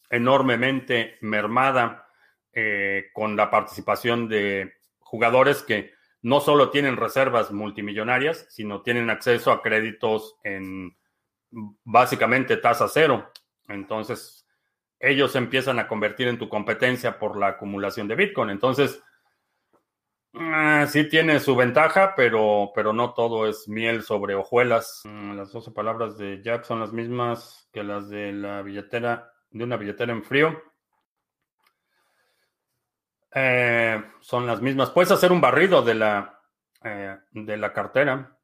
[0.10, 2.08] enormemente mermada
[2.54, 5.92] eh, con la participación de jugadores que
[6.22, 10.98] no solo tienen reservas multimillonarias, sino tienen acceso a créditos en
[11.52, 13.32] básicamente tasa cero.
[13.68, 14.39] Entonces,
[15.00, 18.50] ellos empiezan a convertir en tu competencia por la acumulación de Bitcoin.
[18.50, 19.02] Entonces,
[20.34, 25.02] ah, sí tiene su ventaja, pero, pero no todo es miel sobre hojuelas.
[25.06, 29.64] Mm, las 12 palabras de Jack son las mismas que las de la billetera, de
[29.64, 30.62] una billetera en frío.
[33.34, 34.90] Eh, son las mismas.
[34.90, 36.42] Puedes hacer un barrido de la,
[36.84, 38.39] eh, de la cartera.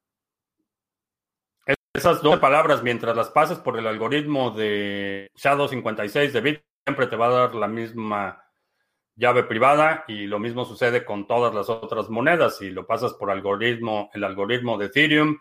[1.96, 7.16] Esas dos palabras, mientras las pases por el algoritmo de Shadow56 de Bitcoin, siempre te
[7.16, 8.44] va a dar la misma
[9.16, 12.58] llave privada y lo mismo sucede con todas las otras monedas.
[12.58, 15.38] Si lo pasas por algoritmo, el algoritmo de Ethereum,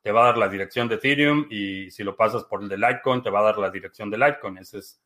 [0.00, 2.78] te va a dar la dirección de Ethereum y si lo pasas por el de
[2.78, 4.58] Litecoin, te va a dar la dirección de Litecoin.
[4.58, 5.02] Ese es,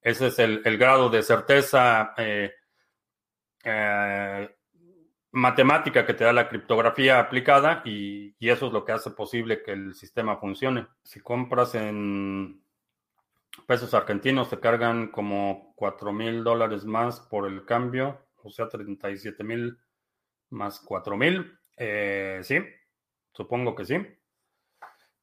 [0.00, 2.52] ese es el, grado de certeza eh,
[3.64, 4.48] eh,
[5.32, 9.72] matemática que te da la criptografía aplicada y, eso es lo que hace posible que
[9.72, 10.86] el sistema funcione.
[11.02, 12.62] Si compras en
[13.66, 19.44] pesos argentinos te cargan como 4 mil dólares más por el cambio, o sea, 37
[19.44, 19.78] mil
[20.50, 21.58] más 4 mil.
[21.76, 22.58] Eh, sí,
[23.32, 23.98] supongo que sí.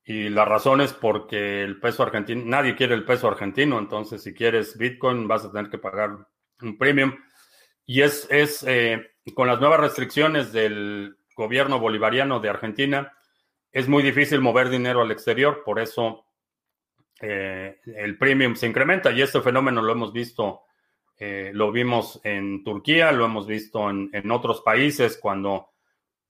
[0.05, 4.33] Y la razón es porque el peso argentino, nadie quiere el peso argentino, entonces si
[4.33, 6.17] quieres Bitcoin vas a tener que pagar
[6.61, 7.13] un premium.
[7.85, 13.13] Y es, es eh, con las nuevas restricciones del gobierno bolivariano de Argentina,
[13.71, 16.25] es muy difícil mover dinero al exterior, por eso
[17.19, 20.61] eh, el premium se incrementa y este fenómeno lo hemos visto,
[21.17, 25.69] eh, lo vimos en Turquía, lo hemos visto en, otros países cuando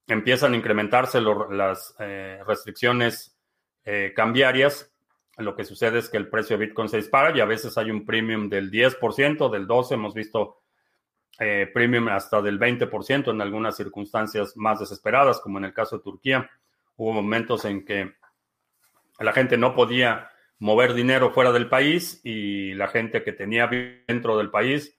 [0.07, 3.33] empiezan a incrementarse las eh, restricciones
[4.15, 4.93] cambiarias.
[5.37, 7.89] Lo que sucede es que el precio de Bitcoin se dispara y a veces hay
[7.89, 10.57] un premium del 10%, del 12%, hemos visto
[11.39, 16.03] eh, premium hasta del 20% en algunas circunstancias más desesperadas, como en el caso de
[16.03, 16.49] Turquía.
[16.95, 18.13] Hubo momentos en que
[19.19, 23.67] la gente no podía mover dinero fuera del país y la gente que tenía
[24.07, 24.97] dentro del país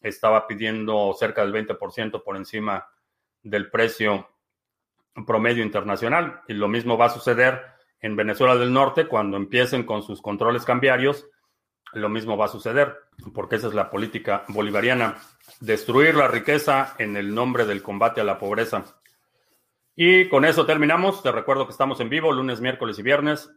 [0.00, 2.88] estaba pidiendo cerca del 20% por encima
[3.42, 4.28] del precio
[5.26, 6.40] promedio internacional.
[6.48, 7.60] Y lo mismo va a suceder
[8.00, 11.26] en Venezuela del Norte cuando empiecen con sus controles cambiarios
[12.00, 12.96] lo mismo va a suceder,
[13.32, 15.16] porque esa es la política bolivariana,
[15.60, 18.84] destruir la riqueza en el nombre del combate a la pobreza.
[19.96, 21.22] Y con eso terminamos.
[21.22, 23.50] Te recuerdo que estamos en vivo lunes, miércoles y viernes,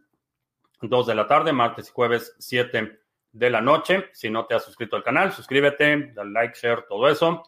[0.80, 3.00] 2 de la tarde, martes y jueves, 7
[3.32, 4.06] de la noche.
[4.12, 7.42] Si no te has suscrito al canal, suscríbete, dale like, share, todo eso.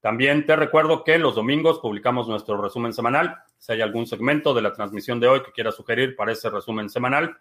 [0.00, 3.36] También te recuerdo que los domingos publicamos nuestro resumen semanal.
[3.58, 6.88] Si hay algún segmento de la transmisión de hoy que quieras sugerir para ese resumen
[6.88, 7.36] semanal,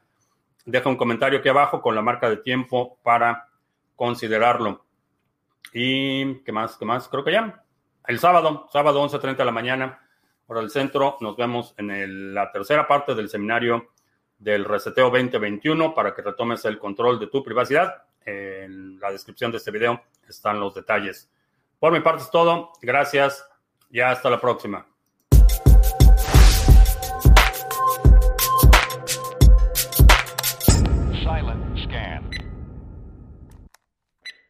[0.70, 3.48] deja un comentario aquí abajo con la marca de tiempo para
[3.96, 4.86] considerarlo.
[5.74, 7.64] Y qué más, qué más, creo que ya.
[8.08, 10.00] El sábado, sábado 11.30 de la mañana,
[10.46, 13.90] por el centro, nos vemos en la tercera parte del seminario
[14.40, 18.04] del Reseteo 2021 para que retomes el control de tu privacidad.
[18.26, 21.30] En la descripción de este video están los detalles.
[21.78, 22.72] Por mi parte es todo.
[22.82, 23.48] Gracias
[23.92, 24.89] y hasta la próxima.